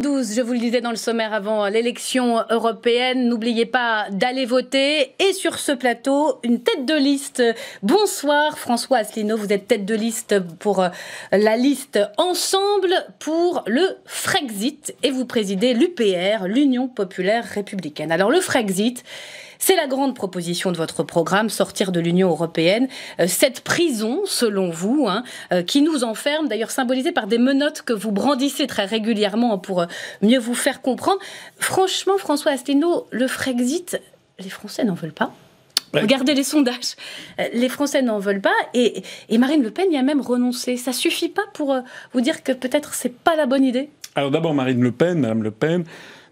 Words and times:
12, 0.00 0.34
je 0.34 0.40
vous 0.40 0.54
le 0.54 0.58
disais 0.58 0.80
dans 0.80 0.90
le 0.90 0.96
sommaire 0.96 1.34
avant 1.34 1.66
l'élection 1.68 2.42
européenne, 2.48 3.28
n'oubliez 3.28 3.66
pas 3.66 4.06
d'aller 4.10 4.46
voter. 4.46 5.12
Et 5.18 5.32
sur 5.34 5.58
ce 5.58 5.72
plateau, 5.72 6.38
une 6.42 6.62
tête 6.62 6.86
de 6.86 6.94
liste. 6.94 7.42
Bonsoir 7.82 8.58
François 8.58 8.98
Asselineau, 8.98 9.36
vous 9.36 9.52
êtes 9.52 9.68
tête 9.68 9.84
de 9.84 9.94
liste 9.94 10.40
pour 10.58 10.80
euh, 10.80 10.88
la 11.32 11.56
liste 11.56 11.98
Ensemble 12.16 12.94
pour 13.18 13.62
le 13.66 13.82
Frexit 14.06 14.94
et 15.02 15.10
vous 15.10 15.26
présidez 15.26 15.74
l'UPR, 15.74 16.46
l'Union 16.46 16.88
populaire 16.88 17.44
républicaine. 17.44 18.10
Alors 18.10 18.30
le 18.30 18.40
Frexit, 18.40 19.04
c'est 19.60 19.76
la 19.76 19.86
grande 19.86 20.16
proposition 20.16 20.72
de 20.72 20.76
votre 20.76 21.04
programme, 21.04 21.48
sortir 21.48 21.92
de 21.92 22.00
l'Union 22.00 22.30
européenne. 22.30 22.88
Euh, 23.20 23.26
cette 23.28 23.60
prison, 23.60 24.22
selon 24.24 24.70
vous, 24.70 25.06
hein, 25.06 25.22
euh, 25.52 25.62
qui 25.62 25.82
nous 25.82 26.02
enferme, 26.02 26.48
d'ailleurs 26.48 26.70
symbolisée 26.70 27.12
par 27.12 27.26
des 27.26 27.38
menottes 27.38 27.82
que 27.82 27.92
vous 27.92 28.10
brandissez 28.10 28.66
très 28.66 28.86
régulièrement 28.86 29.58
pour 29.58 29.82
euh, 29.82 29.86
mieux 30.22 30.38
vous 30.38 30.54
faire 30.54 30.80
comprendre. 30.80 31.18
Franchement, 31.58 32.16
François 32.18 32.52
Asselineau, 32.52 33.06
le 33.10 33.28
Frexit, 33.28 34.00
les 34.38 34.48
Français 34.48 34.82
n'en 34.82 34.94
veulent 34.94 35.12
pas. 35.12 35.32
Regardez 35.92 36.34
les 36.34 36.44
sondages. 36.44 36.94
Les 37.52 37.68
Français 37.68 38.00
n'en 38.00 38.20
veulent 38.20 38.40
pas 38.40 38.54
et, 38.74 39.02
et, 39.28 39.38
Marine 39.38 39.60
Le 39.60 39.72
Pen 39.72 39.90
y 39.90 39.96
a 39.96 40.02
même 40.02 40.20
renoncé. 40.20 40.76
Ça 40.76 40.92
suffit 40.92 41.28
pas 41.28 41.42
pour 41.52 41.76
vous 42.12 42.20
dire 42.20 42.44
que 42.44 42.52
peut-être 42.52 42.94
c'est 42.94 43.12
pas 43.12 43.34
la 43.34 43.46
bonne 43.46 43.64
idée? 43.64 43.90
Alors 44.14 44.30
d'abord 44.30 44.54
Marine 44.54 44.80
Le 44.80 44.92
Pen, 44.92 45.18
Madame 45.18 45.42
Le 45.42 45.50
Pen, 45.50 45.84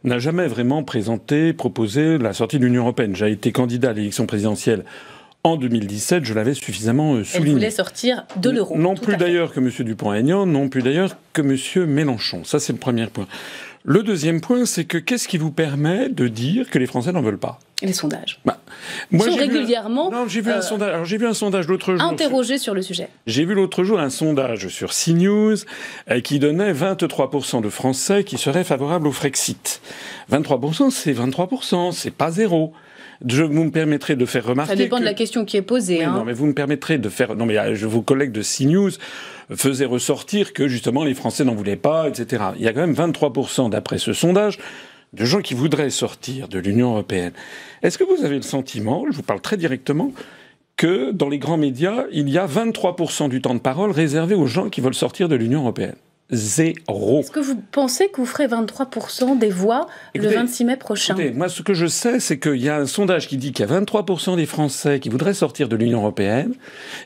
n'a 0.04 0.18
jamais 0.18 0.46
vraiment 0.46 0.82
présenté, 0.82 1.52
proposé 1.52 2.18
la 2.18 2.32
sortie 2.32 2.58
de 2.58 2.64
l'Union 2.64 2.82
européenne. 2.82 3.16
J'ai 3.16 3.30
été 3.30 3.52
candidat 3.52 3.90
à 3.90 3.92
l'élection 3.92 4.26
présidentielle 4.26 4.84
en 5.44 5.56
2017, 5.56 6.24
je 6.24 6.34
l'avais 6.34 6.54
suffisamment 6.54 7.14
euh, 7.14 7.24
souligné. 7.24 7.50
Elle 7.50 7.56
voulait 7.56 7.70
sortir 7.70 8.26
de 8.36 8.50
l'euro. 8.50 8.76
Non 8.76 8.94
plus 8.94 9.16
d'ailleurs 9.16 9.52
que 9.52 9.60
M. 9.60 9.70
Dupont-Aignan, 9.70 10.46
non 10.46 10.68
plus 10.68 10.82
d'ailleurs 10.82 11.16
que 11.32 11.42
M. 11.42 11.86
Mélenchon. 11.86 12.44
Ça, 12.44 12.58
c'est 12.58 12.72
le 12.72 12.78
premier 12.78 13.06
point. 13.06 13.26
Le 13.90 14.02
deuxième 14.02 14.42
point, 14.42 14.66
c'est 14.66 14.84
que 14.84 14.98
qu'est-ce 14.98 15.26
qui 15.26 15.38
vous 15.38 15.50
permet 15.50 16.10
de 16.10 16.28
dire 16.28 16.68
que 16.68 16.78
les 16.78 16.84
Français 16.84 17.10
n'en 17.10 17.22
veulent 17.22 17.38
pas? 17.38 17.58
Les 17.80 17.94
sondages. 17.94 18.38
Bah, 18.44 18.58
moi, 19.10 19.28
Ils 19.30 19.38
régulièrement. 19.38 20.10
Non, 20.10 20.28
j'ai 20.28 20.42
vu, 20.42 20.50
un 20.50 20.58
euh, 20.58 20.60
sondage. 20.60 20.92
Alors, 20.92 21.06
j'ai 21.06 21.16
vu 21.16 21.26
un 21.26 21.32
sondage 21.32 21.66
l'autre 21.68 21.94
jour. 21.94 22.02
Interrogé 22.02 22.58
sur, 22.58 22.74
le 22.74 22.82
sujet. 22.82 23.08
J'ai 23.26 23.46
vu 23.46 23.54
l'autre 23.54 23.84
jour 23.84 23.98
un 23.98 24.10
sondage 24.10 24.68
sur 24.68 24.90
CNews 24.90 25.56
euh, 26.10 26.20
qui 26.20 26.38
donnait 26.38 26.74
23% 26.74 27.62
de 27.62 27.70
Français 27.70 28.24
qui 28.24 28.36
seraient 28.36 28.62
favorables 28.62 29.06
au 29.06 29.12
Frexit. 29.12 29.80
23%, 30.30 30.90
c'est 30.90 31.14
23%, 31.14 31.92
c'est 31.92 32.10
pas 32.10 32.30
zéro. 32.30 32.74
Je 33.26 33.42
vous 33.42 33.64
me 33.64 33.70
permettrai 33.70 34.14
de 34.16 34.24
faire 34.26 34.44
remarquer. 34.44 34.70
Ça 34.70 34.76
dépend 34.76 35.00
de 35.00 35.04
la 35.04 35.14
question 35.14 35.44
qui 35.44 35.56
est 35.56 35.62
posée. 35.62 36.04
hein. 36.04 36.14
Non, 36.16 36.24
mais 36.24 36.32
vous 36.32 36.46
me 36.46 36.54
permettrez 36.54 36.98
de 36.98 37.08
faire. 37.08 37.34
Non, 37.34 37.46
mais 37.46 37.58
euh, 37.58 37.74
vos 37.82 38.02
collègues 38.02 38.32
de 38.32 38.42
CNews 38.42 38.90
faisaient 39.54 39.84
ressortir 39.86 40.52
que 40.52 40.68
justement 40.68 41.04
les 41.04 41.14
Français 41.14 41.44
n'en 41.44 41.54
voulaient 41.54 41.76
pas, 41.76 42.08
etc. 42.08 42.44
Il 42.56 42.62
y 42.62 42.68
a 42.68 42.72
quand 42.72 42.86
même 42.86 42.94
23% 42.94 43.70
d'après 43.70 43.98
ce 43.98 44.12
sondage 44.12 44.58
de 45.14 45.24
gens 45.24 45.40
qui 45.40 45.54
voudraient 45.54 45.90
sortir 45.90 46.48
de 46.48 46.58
l'Union 46.58 46.90
européenne. 46.92 47.32
Est-ce 47.82 47.98
que 47.98 48.04
vous 48.04 48.24
avez 48.24 48.36
le 48.36 48.42
sentiment, 48.42 49.04
je 49.10 49.16
vous 49.16 49.22
parle 49.22 49.40
très 49.40 49.56
directement, 49.56 50.12
que 50.76 51.10
dans 51.10 51.28
les 51.28 51.38
grands 51.38 51.56
médias, 51.56 52.04
il 52.12 52.28
y 52.28 52.38
a 52.38 52.46
23% 52.46 53.28
du 53.28 53.40
temps 53.40 53.54
de 53.54 53.58
parole 53.60 53.90
réservé 53.90 54.34
aux 54.34 54.46
gens 54.46 54.68
qui 54.68 54.80
veulent 54.80 54.94
sortir 54.94 55.28
de 55.28 55.34
l'Union 55.34 55.60
européenne? 55.62 55.96
Zéro. 56.30 57.20
Est-ce 57.20 57.30
que 57.30 57.40
vous 57.40 57.56
pensez 57.72 58.08
que 58.08 58.18
vous 58.18 58.26
ferez 58.26 58.46
23% 58.46 59.38
des 59.38 59.48
voix 59.48 59.86
le 60.14 60.28
26 60.28 60.64
mai 60.64 60.76
prochain 60.76 61.14
écoutez, 61.14 61.30
Moi, 61.34 61.48
ce 61.48 61.62
que 61.62 61.72
je 61.72 61.86
sais, 61.86 62.20
c'est 62.20 62.38
qu'il 62.38 62.56
y 62.56 62.68
a 62.68 62.76
un 62.76 62.86
sondage 62.86 63.28
qui 63.28 63.38
dit 63.38 63.52
qu'il 63.52 63.66
y 63.66 63.72
a 63.72 63.80
23% 63.80 64.36
des 64.36 64.44
Français 64.44 65.00
qui 65.00 65.08
voudraient 65.08 65.32
sortir 65.32 65.68
de 65.68 65.76
l'Union 65.76 66.00
européenne 66.00 66.54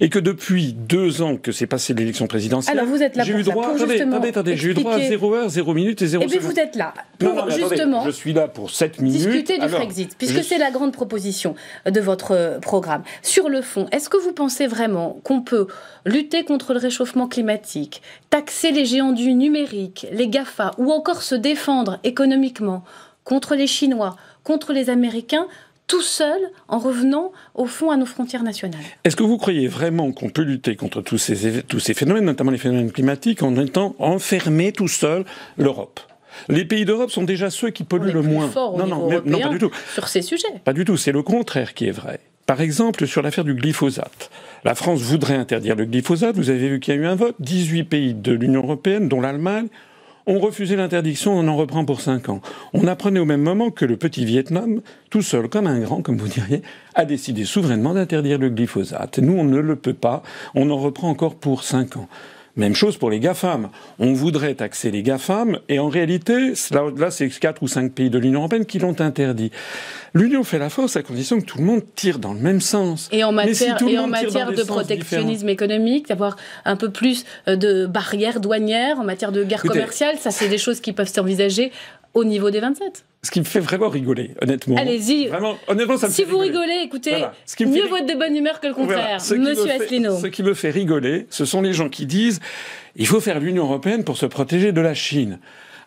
et 0.01 0.09
que 0.09 0.19
depuis 0.19 0.73
deux 0.73 1.23
ans 1.23 1.37
que 1.37 1.53
c'est 1.53 1.69
passé 1.69 1.95
l'élection 1.95 2.27
présidentielle, 2.27 2.77
Alors 2.79 2.91
vous 2.91 3.03
êtes 3.03 3.15
là 3.17 3.23
j'ai 3.23 3.35
eu 3.35 3.43
droit, 3.43 3.69
attendez, 3.75 4.01
attendez, 4.01 4.29
attendez, 4.29 4.57
j'ai 4.57 4.71
eu 4.71 4.75
droit 4.75 4.95
à 4.95 5.01
0 5.01 5.35
heure, 5.35 5.49
0 5.49 5.75
minute 5.75 6.03
et 6.03 6.07
0 6.09 6.25
Eh 6.27 6.27
bien, 6.27 6.41
vous 6.41 6.59
êtes 6.59 6.75
là 6.75 6.93
pour 7.19 7.51
justement 7.51 8.05
je 8.05 8.11
suis 8.11 8.33
là 8.33 8.49
pour 8.49 8.71
7 8.71 9.01
minutes. 9.01 9.19
discuter 9.19 9.59
du 9.59 9.69
Frexit, 9.69 10.17
puisque 10.19 10.43
c'est 10.43 10.59
la 10.59 10.71
grande 10.73 10.93
proposition 10.93 11.55
de 11.87 12.01
votre 12.01 12.59
programme. 12.61 13.03
Sur 13.23 13.49
le 13.49 13.63
fond, 13.63 13.87
est-ce 13.93 14.09
que 14.09 14.17
vous 14.17 14.33
pensez 14.33 14.67
vraiment 14.67 15.21
qu'on 15.23 15.43
peut 15.43 15.69
lutter 16.05 16.45
contre 16.45 16.73
le 16.73 16.81
réchauffement 16.81 17.29
climatique, 17.29 18.03
taxer 18.31 18.73
les 18.73 18.85
géants 18.85 19.12
du 19.13 19.35
numérique, 19.35 20.07
les 20.13 20.29
GAFA, 20.29 20.73
ou 20.79 20.91
encore 20.91 21.23
se 21.23 21.35
défendre 21.35 21.99
économiquement 22.05 22.85
contre 23.25 23.55
les 23.55 23.67
Chinois, 23.67 24.17
contre 24.45 24.73
les 24.73 24.91
Américains, 24.91 25.47
tout 25.87 26.03
seul 26.03 26.41
en 26.69 26.79
revenant 26.79 27.33
au 27.55 27.67
fond 27.67 27.91
à 27.91 27.97
nos 27.97 28.07
frontières 28.07 28.43
nationales. 28.43 28.81
Est-ce 29.05 29.17
que 29.17 29.23
vous 29.23 29.37
croyez 29.37 29.69
vraiment 29.69 30.11
qu'on 30.13 30.31
peut 30.31 30.43
lutter 30.43 30.75
contre 30.77 31.03
tous 31.03 31.19
ces, 31.19 31.63
tous 31.63 31.81
ces 31.81 31.95
phénomènes, 31.95 32.25
notamment 32.25 32.51
les 32.51 32.59
phénomènes 32.59 32.91
climatiques, 32.91 33.43
en 33.43 33.57
étant 33.57 33.95
enfermé 33.99 34.73
tout 34.73 34.89
seul 34.89 35.25
l'Europe? 35.59 36.01
Les 36.49 36.65
pays 36.65 36.85
d'Europe 36.85 37.11
sont 37.11 37.25
déjà 37.25 37.51
ceux 37.51 37.71
qui 37.71 37.85
polluent 37.85 38.13
le 38.13 38.23
moins. 38.23 38.51
non, 38.57 38.87
non, 38.87 39.23
non, 39.25 39.41
pas 39.41 39.49
du 39.49 39.59
tout. 39.59 39.71
Sur 39.93 40.09
ces 40.09 40.23
sujets. 40.23 40.61
Pas 40.65 40.73
du 40.73 40.85
tout. 40.85 40.97
C'est 40.97 41.13
le 41.13 41.23
contraire 41.23 41.75
qui 41.75 41.87
est 41.87 41.93
vrai. 41.93 42.21
Par 42.47 42.61
exemple, 42.61 43.07
sur 43.07 43.23
l'affaire 43.23 43.45
du 43.45 43.55
glyphosate. 43.55 44.31
La 44.65 44.75
France 44.75 45.01
voudrait 45.01 45.37
interdire 45.37 45.77
le 45.77 45.85
glyphosate. 45.85 46.37
Vous 46.37 46.51
avez 46.51 46.69
vu 46.69 46.81
qu'il 46.81 46.95
y 46.95 46.99
a 46.99 47.01
eu 47.01 47.07
un 47.07 47.15
vote. 47.15 47.37
18 47.41 47.85
pays 47.85 48.15
de 48.15 48.33
l'Union 48.33 48.63
européenne, 48.63 49.09
dont 49.09 49.21
l'Allemagne, 49.21 49.69
ont 50.27 50.39
refusé 50.39 50.77
l'interdiction, 50.77 51.33
on 51.33 51.49
en 51.49 51.57
reprend 51.57 51.85
pour 51.85 52.01
5 52.01 52.29
ans. 52.29 52.41
On 52.73 52.87
apprenait 52.87 53.21
au 53.21 53.25
même 53.25 53.43
moment 53.43 53.71
que 53.71 53.85
le 53.85 53.97
petit 53.97 54.25
Vietnam, 54.25 54.81
tout 55.11 55.23
seul, 55.23 55.49
comme 55.49 55.67
un 55.67 55.81
grand, 55.81 56.03
comme 56.03 56.17
vous 56.17 56.29
diriez, 56.29 56.63
a 56.95 57.05
décidé 57.05 57.45
souverainement 57.45 57.95
d'interdire 57.95 58.39
le 58.39 58.49
glyphosate. 58.49 59.19
Nous, 59.19 59.33
on 59.33 59.45
ne 59.45 59.59
le 59.59 59.77
peut 59.77 59.95
pas, 59.95 60.23
on 60.55 60.71
en 60.71 60.79
reprend 60.79 61.11
encore 61.11 61.35
pour 61.35 61.65
5 61.65 61.97
ans. 61.97 62.09
Même 62.57 62.75
chose 62.75 62.99
pour 62.99 63.11
les 63.11 63.19
GAFAM. 63.19 63.71
On 63.99 64.13
voudrait 64.13 64.55
taxer 64.55 64.91
les 64.91 65.03
GAFAM, 65.03 65.59
et 65.71 65.79
en 65.79 65.89
réalité, 65.89 66.53
là, 66.71 66.85
là 66.97 67.11
c'est 67.11 67.29
quatre 67.31 67.63
ou 67.63 67.69
cinq 67.69 67.93
pays 67.93 68.11
de 68.11 68.19
l'Union 68.19 68.41
européenne 68.41 68.67
qui 68.67 68.79
l'ont 68.79 69.01
interdit. 69.01 69.51
L'Union 70.13 70.45
fait 70.45 70.59
la 70.59 70.69
force 70.69 70.97
à 70.97 71.03
condition 71.03 71.41
que 71.41 71.47
tout 71.47 71.59
le 71.59 71.65
monde 71.65 71.83
tire 71.95 72.19
dans 72.19 72.35
le 72.35 72.41
même 72.41 72.61
sens. 72.61 73.09
Et 73.11 73.25
en 73.25 73.33
matière, 73.33 73.79
et 73.89 73.99
en 73.99 74.07
matière 74.07 74.53
de 74.53 74.63
protectionnisme 74.63 75.49
économique, 75.49 76.09
d'avoir 76.09 76.37
un 76.67 76.77
peu 76.77 76.91
plus 76.91 77.25
euh, 77.49 77.57
de 77.57 77.87
barrières 77.87 78.41
douanières, 78.41 79.01
en 79.01 79.05
matière 79.05 79.33
de 79.33 79.45
guerre 79.45 79.63
commerciale, 79.63 80.19
ça 80.19 80.31
c'est 80.31 80.49
des 80.49 80.59
choses 80.59 80.81
qui 80.81 80.93
peuvent 80.93 81.13
s'envisager 81.13 81.73
au 82.13 82.25
niveau 82.25 82.51
des 82.51 82.61
27 82.61 83.05
ce 83.25 83.31
qui 83.31 83.39
me 83.39 83.45
fait 83.45 83.61
vraiment 83.61 83.89
rigoler, 83.89 84.33
honnêtement. 84.43 84.77
Allez-y. 84.77 85.29
Vraiment, 85.29 85.57
honnêtement, 85.69 85.97
ça 85.97 86.09
me 86.09 86.13
si 86.13 86.25
fait 86.25 86.31
vous 86.31 86.39
rigolez, 86.39 86.81
écoutez, 86.85 87.25
mieux 87.61 87.87
vaut 87.87 87.97
être 87.97 88.13
de 88.13 88.19
bonne 88.19 88.37
humeur 88.37 88.59
que 88.59 88.67
le 88.67 88.75
contraire, 88.75 89.19
Monsieur 89.21 89.71
Asselineau. 89.71 90.19
Ce 90.19 90.27
qui 90.27 90.43
me 90.43 90.55
fait 90.55 90.71
rigoler, 90.71 91.27
ce 91.31 91.45
sont 91.45 91.63
les 91.63 91.73
gens 91.73 91.89
qui 91.89 92.07
disent 92.07 92.41
il 92.97 93.07
faut 93.07 93.21
faire 93.21 93.39
l'Union 93.39 93.65
européenne 93.65 94.03
pour 94.03 94.17
se 94.17 94.27
protéger 94.27 94.73
de 94.73 94.81
la 94.81 94.95
Chine. 94.95 95.39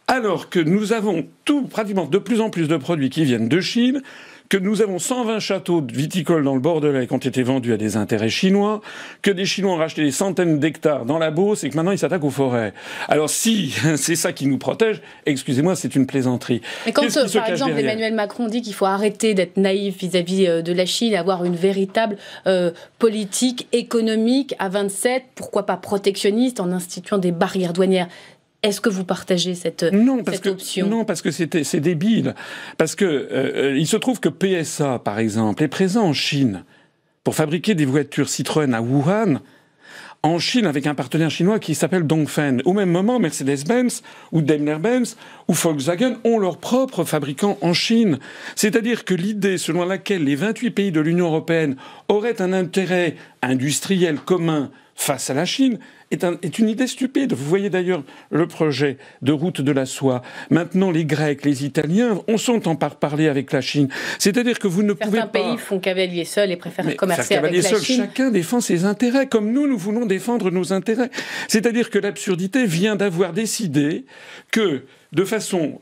Alors 0.08 0.50
que 0.50 0.60
nous 0.60 0.94
avons 0.94 1.26
tout, 1.44 1.64
pratiquement 1.64 2.06
de 2.06 2.20
plus 2.20 2.40
en 2.40 2.50
plus 2.50 2.68
de 2.70 2.78
produits 2.78 3.10
qui 3.10 3.26
viennent 3.26 3.50
de 3.50 3.60
Chine, 3.60 4.02
que 4.50 4.58
nous 4.58 4.82
avons 4.82 5.00
120 5.00 5.40
châteaux 5.40 5.82
viticoles 5.82 6.44
dans 6.44 6.54
le 6.54 6.62
Bordelais 6.62 7.08
qui 7.08 7.14
ont 7.14 7.18
été 7.18 7.44
vendus 7.44 7.74
à 7.74 7.78
des 7.78 7.98
intérêts 7.98 8.30
chinois, 8.30 8.82
que 9.22 9.32
des 9.32 9.46
Chinois 9.46 9.74
ont 9.74 9.78
racheté 9.78 10.04
des 10.04 10.12
centaines 10.12 10.60
d'hectares 10.60 11.06
dans 11.06 11.18
la 11.18 11.32
Beauce 11.32 11.64
et 11.64 11.70
que 11.70 11.76
maintenant 11.76 11.92
ils 11.92 11.98
s'attaquent 11.98 12.24
aux 12.24 12.30
forêts. 12.30 12.74
Alors 13.08 13.30
si 13.30 13.74
c'est 13.96 14.16
ça 14.16 14.34
qui 14.34 14.48
nous 14.48 14.58
protège, 14.58 15.02
excusez-moi, 15.26 15.76
c'est 15.76 15.96
une 15.96 16.06
plaisanterie. 16.06 16.62
Mais 16.86 16.92
quand, 16.92 17.08
par 17.34 17.50
exemple, 17.50 17.78
Emmanuel 17.78 18.14
Macron 18.14 18.48
dit 18.48 18.62
qu'il 18.62 18.74
faut 18.74 18.86
arrêter 18.86 19.34
d'être 19.34 19.58
naïf 19.58 19.98
vis-à-vis 19.98 20.48
euh, 20.48 20.62
de 20.62 20.74
la 20.74 20.86
Chine 20.86 21.14
et 21.14 21.18
avoir 21.18 21.46
une 21.46 21.56
véritable 21.56 22.18
euh, 22.48 22.72
politique 23.00 23.68
économique 23.72 24.56
à 24.60 24.70
27, 24.70 25.24
pourquoi 25.36 25.66
pas 25.66 25.78
protectionniste 25.78 26.60
en 26.60 26.72
instituant 26.72 27.18
des 27.18 27.32
barrières 27.32 27.74
douanières 27.74 28.08
est-ce 28.66 28.82
que 28.82 28.90
vous 28.90 29.04
partagez 29.04 29.56
cette, 29.56 29.84
non, 29.84 30.24
parce 30.24 30.38
cette 30.38 30.48
option? 30.48 30.88
Non, 30.88 31.06
parce 31.06 31.22
que 31.22 31.32
c'est 31.32 31.80
débile. 31.80 32.34
Parce 32.78 32.96
que 32.96 33.06
euh, 33.06 33.78
il 33.78 33.88
se 33.88 33.98
trouve 33.98 34.20
que 34.20 34.30
PSA, 34.30 35.00
par 35.00 35.20
exemple, 35.20 35.64
est 35.64 35.68
présent 35.68 36.06
en 36.06 36.14
Chine 36.14 36.64
pour 37.24 37.36
fabriquer 37.36 37.76
des 37.76 37.86
voitures 37.86 38.30
Citroën 38.30 38.74
à 38.74 38.82
Wuhan 38.82 39.40
en 40.24 40.40
Chine 40.40 40.66
avec 40.66 40.88
un 40.88 40.96
partenaire 40.96 41.30
chinois 41.30 41.60
qui 41.60 41.76
s'appelle 41.76 42.08
Dongfeng. 42.08 42.62
Au 42.66 42.74
même 42.74 42.90
moment, 42.90 43.20
Mercedes-Benz 43.20 44.02
ou 44.32 44.42
Daimler-Benz 44.42 45.18
ou 45.48 45.54
Volkswagen 45.54 46.18
ont 46.24 46.40
leurs 46.40 46.58
propres 46.58 47.04
fabricants 47.04 47.60
en 47.62 47.74
Chine. 47.74 48.18
C'est-à-dire 48.56 49.06
que 49.06 49.14
l'idée 49.14 49.60
selon 49.60 49.86
laquelle 49.86 50.24
les 50.24 50.36
28 50.36 50.72
pays 50.72 50.92
de 50.92 51.00
l'Union 51.00 51.28
européenne 51.28 51.76
auraient 52.08 52.42
un 52.42 52.54
intérêt 52.54 53.16
industriel 53.44 54.18
commun 54.18 54.72
face 54.96 55.30
à 55.30 55.36
la 55.36 55.46
Chine 55.46 55.78
est, 56.12 56.60
une 56.60 56.70
idée 56.70 56.88
stupide. 56.88 57.34
Vous 57.34 57.46
voyez 57.46 57.70
d'ailleurs 57.70 58.04
le 58.30 58.48
projet 58.48 58.98
de 59.22 59.32
route 59.32 59.62
de 59.62 59.72
la 59.72 59.86
soie. 59.86 60.22
Maintenant, 60.50 60.92
les 60.92 61.06
Grecs, 61.06 61.44
les 61.46 61.66
Italiens, 61.66 62.22
on 62.28 62.38
sont 62.38 62.68
en 62.68 62.76
parler 62.76 63.28
avec 63.28 63.52
la 63.52 63.62
Chine. 63.62 63.90
C'est-à-dire 64.20 64.60
que 64.60 64.68
vous 64.68 64.84
ne 64.84 64.94
pouvez 64.94 65.20
pas... 65.20 65.24
Certains 65.24 65.40
pays 65.40 65.58
font 65.58 65.80
cavalier 65.80 66.26
seul 66.26 66.52
et 66.52 66.56
préfèrent 66.56 66.96
commercer 66.96 67.36
avec 67.36 67.54
la 67.54 67.62
seul, 67.62 67.82
Chine. 67.82 67.98
Chacun 67.98 68.32
défend 68.32 68.62
ses 68.62 68.86
intérêts, 68.86 69.28
comme 69.28 69.52
nous, 69.52 69.68
nous 69.68 69.78
voulons 69.78 70.06
défendre 70.06 70.52
nos 70.52 70.74
intérêts. 70.74 71.10
C'est-à-dire 71.48 71.90
que 71.90 72.00
l'absurdité 72.00 72.66
vient 72.66 72.96
d'avoir 72.96 73.34
décidé 73.34 74.06
que 74.52 74.84
de 75.12 75.24
façon, 75.24 75.80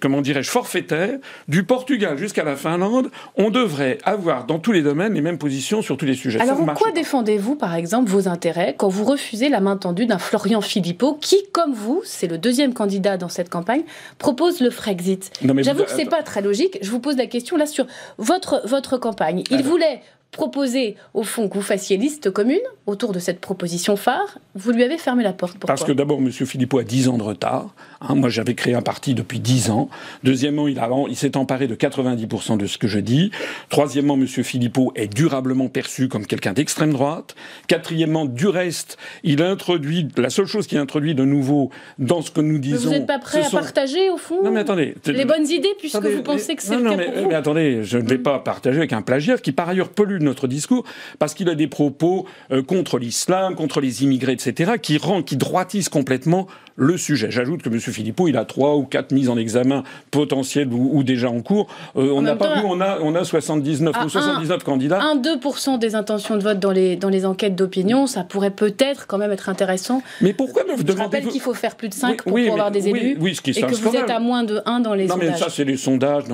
comment 0.00 0.20
dirais-je, 0.20 0.50
forfaitaire, 0.50 1.18
du 1.48 1.64
Portugal 1.64 2.16
jusqu'à 2.18 2.44
la 2.44 2.56
Finlande, 2.56 3.10
on 3.36 3.50
devrait 3.50 3.98
avoir 4.04 4.46
dans 4.46 4.58
tous 4.58 4.72
les 4.72 4.82
domaines 4.82 5.14
les 5.14 5.20
mêmes 5.20 5.38
positions 5.38 5.82
sur 5.82 5.96
tous 5.96 6.04
les 6.04 6.14
sujets. 6.14 6.40
Alors, 6.40 6.60
en 6.60 6.66
quoi 6.74 6.92
défendez-vous, 6.92 7.56
par 7.56 7.74
exemple, 7.74 8.10
vos 8.10 8.28
intérêts 8.28 8.74
quand 8.76 8.88
vous 8.88 9.04
refusez 9.04 9.48
la 9.48 9.60
main 9.60 9.76
tendue 9.76 10.06
d'un 10.06 10.18
Florian 10.18 10.60
Philippot 10.60 11.18
qui, 11.20 11.36
comme 11.52 11.72
vous, 11.72 12.02
c'est 12.04 12.26
le 12.26 12.38
deuxième 12.38 12.74
candidat 12.74 13.16
dans 13.16 13.28
cette 13.28 13.48
campagne, 13.48 13.82
propose 14.18 14.60
le 14.60 14.70
Frexit? 14.70 15.30
J'avoue 15.58 15.84
que 15.84 15.90
c'est 15.90 16.08
pas 16.08 16.22
très 16.22 16.42
logique. 16.42 16.78
Je 16.82 16.90
vous 16.90 17.00
pose 17.00 17.16
la 17.16 17.26
question 17.26 17.56
là 17.56 17.66
sur 17.66 17.86
votre, 18.18 18.62
votre 18.66 18.98
campagne. 18.98 19.42
Il 19.50 19.62
voulait 19.62 20.00
proposer, 20.36 20.96
au 21.14 21.22
fond, 21.22 21.48
que 21.48 21.54
vous 21.54 21.62
fassiez 21.62 21.96
liste 21.96 22.30
commune 22.30 22.60
autour 22.86 23.12
de 23.12 23.18
cette 23.18 23.40
proposition 23.40 23.96
phare, 23.96 24.38
vous 24.54 24.70
lui 24.70 24.84
avez 24.84 24.98
fermé 24.98 25.24
la 25.24 25.32
porte. 25.32 25.56
Parce 25.58 25.82
que 25.82 25.92
d'abord, 25.92 26.18
M. 26.18 26.30
Philippot 26.30 26.78
a 26.78 26.84
10 26.84 27.08
ans 27.08 27.16
de 27.16 27.22
retard. 27.22 27.74
Hein. 28.02 28.14
moi, 28.14 28.28
j'avais 28.28 28.54
créé 28.54 28.74
un 28.74 28.82
parti 28.82 29.14
depuis 29.14 29.40
10 29.40 29.70
ans. 29.70 29.88
Deuxièmement, 30.24 30.68
il, 30.68 30.80
il 31.08 31.16
s'est 31.16 31.36
emparé 31.36 31.66
de 31.66 31.74
90% 31.74 32.58
de 32.58 32.66
ce 32.66 32.76
que 32.76 32.86
je 32.86 32.98
dis. 32.98 33.30
Troisièmement, 33.70 34.14
M. 34.14 34.26
Philippot 34.26 34.92
est 34.94 35.12
durablement 35.12 35.68
perçu 35.68 36.08
comme 36.08 36.26
quelqu'un 36.26 36.52
d'extrême 36.52 36.92
droite. 36.92 37.34
Quatrièmement, 37.66 38.26
du 38.26 38.46
reste, 38.46 38.98
il 39.24 39.42
introduit, 39.42 40.08
la 40.18 40.30
seule 40.30 40.46
chose 40.46 40.66
qu'il 40.66 40.78
introduit 40.78 41.14
de 41.14 41.24
nouveau 41.24 41.70
dans 41.98 42.20
ce 42.20 42.30
que 42.30 42.42
nous 42.42 42.58
disons... 42.58 42.76
Mais 42.76 42.84
vous 42.84 42.90
n'êtes 42.90 43.06
pas 43.06 43.18
prêt 43.18 43.42
à 43.44 43.50
partager, 43.50 44.10
au 44.10 44.18
fond 44.18 44.44
Non, 44.44 44.50
mais 44.50 44.60
attendez... 44.60 44.94
Les 45.06 45.24
bonnes 45.24 45.48
idées, 45.48 45.74
puisque 45.78 46.04
vous 46.04 46.22
pensez 46.22 46.54
que 46.54 46.62
c'est 46.62 46.76
le 46.76 46.82
cas 46.82 46.96
mais, 46.96 47.04
pour 47.06 47.22
vous. 47.22 47.28
mais 47.30 47.34
attendez, 47.34 47.84
je 47.84 47.96
ne 47.96 48.06
vais 48.06 48.18
pas 48.18 48.38
partager 48.38 48.78
avec 48.78 48.92
un 48.92 49.02
plagiat 49.02 49.38
qui, 49.38 49.52
par 49.52 49.68
ailleurs, 49.70 49.88
pollue 49.88 50.25
notre 50.26 50.46
discours 50.46 50.84
parce 51.18 51.34
qu'il 51.34 51.48
a 51.48 51.54
des 51.54 51.68
propos 51.68 52.26
euh, 52.50 52.62
contre 52.62 52.98
l'islam, 52.98 53.54
contre 53.54 53.80
les 53.80 54.02
immigrés, 54.02 54.32
etc., 54.32 54.72
qui 54.80 54.98
rend, 54.98 55.22
qui 55.22 55.36
droitissent 55.36 55.88
complètement 55.88 56.46
le 56.76 56.96
sujet. 56.96 57.30
J'ajoute 57.30 57.62
que 57.62 57.68
M. 57.68 57.80
Philippot, 57.80 58.28
il 58.28 58.36
a 58.36 58.44
trois 58.44 58.76
ou 58.76 58.84
quatre 58.84 59.12
mises 59.12 59.28
en 59.28 59.36
examen 59.36 59.82
potentielles 60.10 60.68
ou, 60.72 61.02
déjà 61.02 61.30
en 61.30 61.40
cours. 61.40 61.66
Euh, 61.96 62.10
on 62.12 62.22
n'a 62.22 62.36
pas 62.36 62.56
vu, 62.56 62.62
on 62.64 62.80
a, 62.80 62.98
on 63.00 63.14
a 63.14 63.24
79 63.24 63.94
ou 64.04 64.08
79 64.08 64.64
candidats. 64.64 65.00
1-2% 65.00 65.78
des 65.78 65.94
intentions 65.94 66.36
de 66.36 66.42
vote 66.42 66.58
dans 66.58 66.70
les, 66.70 66.96
dans 66.96 67.08
les 67.08 67.24
enquêtes 67.24 67.54
d'opinion, 67.54 68.06
ça 68.06 68.24
pourrait 68.24 68.50
peut-être 68.50 69.06
quand 69.06 69.18
même 69.18 69.32
être 69.32 69.48
intéressant. 69.48 70.02
Mais 70.20 70.32
pourquoi 70.32 70.64
me 70.64 70.76
demandez 70.76 70.92
Je 70.92 70.98
rappelle 70.98 71.26
qu'il 71.26 71.40
faut 71.40 71.54
faire 71.54 71.76
plus 71.76 71.88
de 71.88 71.94
5 71.94 72.22
pour 72.22 72.38
avoir 72.38 72.70
des 72.70 72.88
élus. 72.88 73.16
Oui, 73.20 73.34
ce 73.34 73.40
qui 73.40 73.50
et 73.50 73.62
que 73.62 73.74
vous 73.74 73.96
êtes 73.96 74.10
à 74.10 74.20
moins 74.20 74.44
de 74.44 74.60
1 74.66 74.80
dans 74.80 74.94
les 74.94 75.06
non, 75.06 75.14
sondages. 75.14 75.28
Non, 75.28 75.34
mais 75.34 75.38
ça, 75.38 75.48
c'est 75.50 75.64
les 75.64 75.76
sondages. 75.76 76.24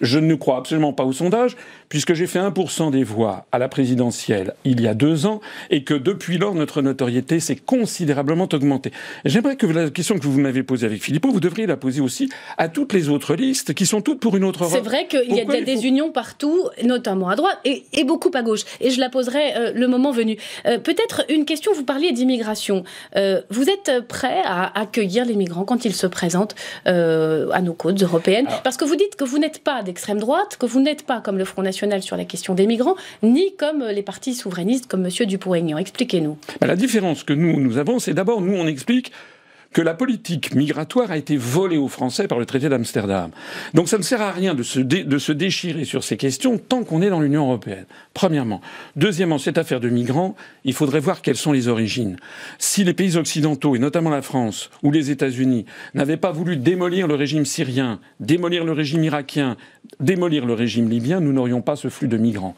je 0.00 0.18
ne 0.18 0.34
crois 0.34 0.56
absolument 0.58 0.92
pas 0.92 1.04
aux 1.04 1.12
sondages, 1.12 1.56
puisque 1.88 2.14
j'ai 2.14 2.26
fait 2.26 2.38
1% 2.38 2.90
des 2.90 3.04
voix 3.04 3.46
à 3.52 3.58
la 3.58 3.68
présidentielle 3.68 4.54
il 4.64 4.80
y 4.80 4.88
a 4.88 4.94
deux 4.94 5.26
ans, 5.26 5.40
et 5.70 5.84
que 5.84 5.94
depuis 5.94 6.38
lors, 6.38 6.54
notre 6.54 6.82
notoriété 6.82 7.40
s'est 7.40 7.56
considérablement 7.56 8.48
augmentée. 8.52 8.92
J'aimerais 9.24 9.56
que 9.56 9.66
la 9.84 9.90
question 9.90 10.18
que 10.18 10.26
vous 10.26 10.40
m'avez 10.40 10.62
posée 10.62 10.86
avec 10.86 11.02
Philippot, 11.02 11.30
vous 11.30 11.40
devriez 11.40 11.66
la 11.66 11.76
poser 11.76 12.00
aussi 12.00 12.28
à 12.58 12.68
toutes 12.68 12.92
les 12.92 13.08
autres 13.08 13.34
listes 13.34 13.74
qui 13.74 13.86
sont 13.86 14.00
toutes 14.00 14.20
pour 14.20 14.36
une 14.36 14.44
autre 14.44 14.64
Europe. 14.64 14.74
C'est 14.74 14.84
vrai 14.84 15.06
qu'il 15.06 15.34
y 15.34 15.40
a 15.40 15.60
des 15.60 15.86
unions 15.86 16.10
partout, 16.10 16.68
notamment 16.84 17.28
à 17.28 17.36
droite 17.36 17.58
et, 17.64 18.04
beaucoup 18.04 18.30
à 18.34 18.42
gauche. 18.42 18.62
Et 18.80 18.90
je 18.90 19.00
la 19.00 19.08
poserai 19.08 19.56
euh, 19.56 19.72
le 19.74 19.86
moment 19.86 20.10
venu. 20.10 20.36
Euh, 20.66 20.78
peut-être 20.78 21.24
une 21.28 21.44
question, 21.44 21.72
vous 21.72 21.84
parliez 21.84 22.12
d'immigration. 22.12 22.84
Euh, 23.16 23.40
vous 23.50 23.68
êtes 23.70 24.06
prêt 24.08 24.42
à 24.44 24.78
accueillir 24.78 25.24
les 25.24 25.34
migrants 25.34 25.64
quand 25.64 25.84
ils 25.84 25.94
se 25.94 26.06
présentent 26.06 26.54
à 26.84 27.60
nos 27.62 27.74
côtes 27.74 28.02
européennes? 28.02 28.46
Parce 28.64 28.76
que 28.76 28.84
vous 28.84 28.96
dites 28.96 29.16
que 29.16 29.24
vous 29.24 29.38
n'êtes 29.38 29.60
pas 29.60 29.82
d'extrême 29.82 30.18
droite, 30.18 30.56
que 30.58 30.66
vous 30.66 30.80
n'êtes 30.80 31.04
pas 31.04 31.20
comme 31.20 31.38
le 31.38 31.44
Front 31.44 31.62
National 31.62 32.02
sur 32.02 32.16
la 32.16 32.24
question 32.24 32.54
des 32.54 32.66
migrants, 32.66 32.96
ni 33.22 33.54
comme 33.56 33.84
les 33.84 34.02
partis 34.02 34.34
souverainistes 34.34 34.86
comme 34.86 35.04
M. 35.04 35.26
Dupont-Aignan. 35.26 35.78
Expliquez-nous. 35.78 36.36
Bah, 36.60 36.66
la 36.66 36.76
différence 36.76 37.24
que 37.24 37.32
nous, 37.32 37.60
nous 37.60 37.78
avons, 37.78 37.98
c'est 37.98 38.14
d'abord, 38.14 38.40
nous, 38.40 38.54
on 38.54 38.66
explique 38.66 39.12
que 39.72 39.80
la 39.80 39.94
politique 39.94 40.54
migratoire 40.54 41.10
a 41.10 41.16
été 41.16 41.36
volée 41.36 41.78
aux 41.78 41.88
Français 41.88 42.28
par 42.28 42.38
le 42.38 42.46
traité 42.46 42.68
d'Amsterdam. 42.68 43.30
Donc 43.74 43.88
ça 43.88 43.98
ne 43.98 44.02
sert 44.02 44.20
à 44.20 44.30
rien 44.30 44.54
de 44.54 44.62
se, 44.62 45.32
déchirer 45.32 45.84
sur 45.84 46.04
ces 46.04 46.16
questions 46.16 46.58
tant 46.58 46.84
qu'on 46.84 47.02
est 47.02 47.10
dans 47.10 47.20
l'Union 47.20 47.46
européenne. 47.46 47.86
Premièrement. 48.14 48.60
Deuxièmement, 48.96 49.38
cette 49.38 49.58
affaire 49.58 49.80
de 49.80 49.88
migrants, 49.88 50.36
il 50.64 50.74
faudrait 50.74 51.00
voir 51.00 51.22
quelles 51.22 51.36
sont 51.36 51.52
les 51.52 51.68
origines. 51.68 52.16
Si 52.58 52.84
les 52.84 52.94
pays 52.94 53.16
occidentaux, 53.16 53.74
et 53.74 53.78
notamment 53.78 54.10
la 54.10 54.22
France 54.22 54.70
ou 54.82 54.90
les 54.90 55.10
États-Unis, 55.10 55.64
n'avaient 55.94 56.16
pas 56.16 56.32
voulu 56.32 56.56
démolir 56.56 57.06
le 57.06 57.14
régime 57.14 57.46
syrien, 57.46 58.00
démolir 58.20 58.64
le 58.64 58.72
régime 58.72 59.04
irakien, 59.04 59.56
démolir 60.00 60.44
le 60.44 60.54
régime 60.54 60.88
libyen, 60.88 61.20
nous 61.20 61.32
n'aurions 61.32 61.62
pas 61.62 61.76
ce 61.76 61.88
flux 61.88 62.08
de 62.08 62.18
migrants. 62.18 62.54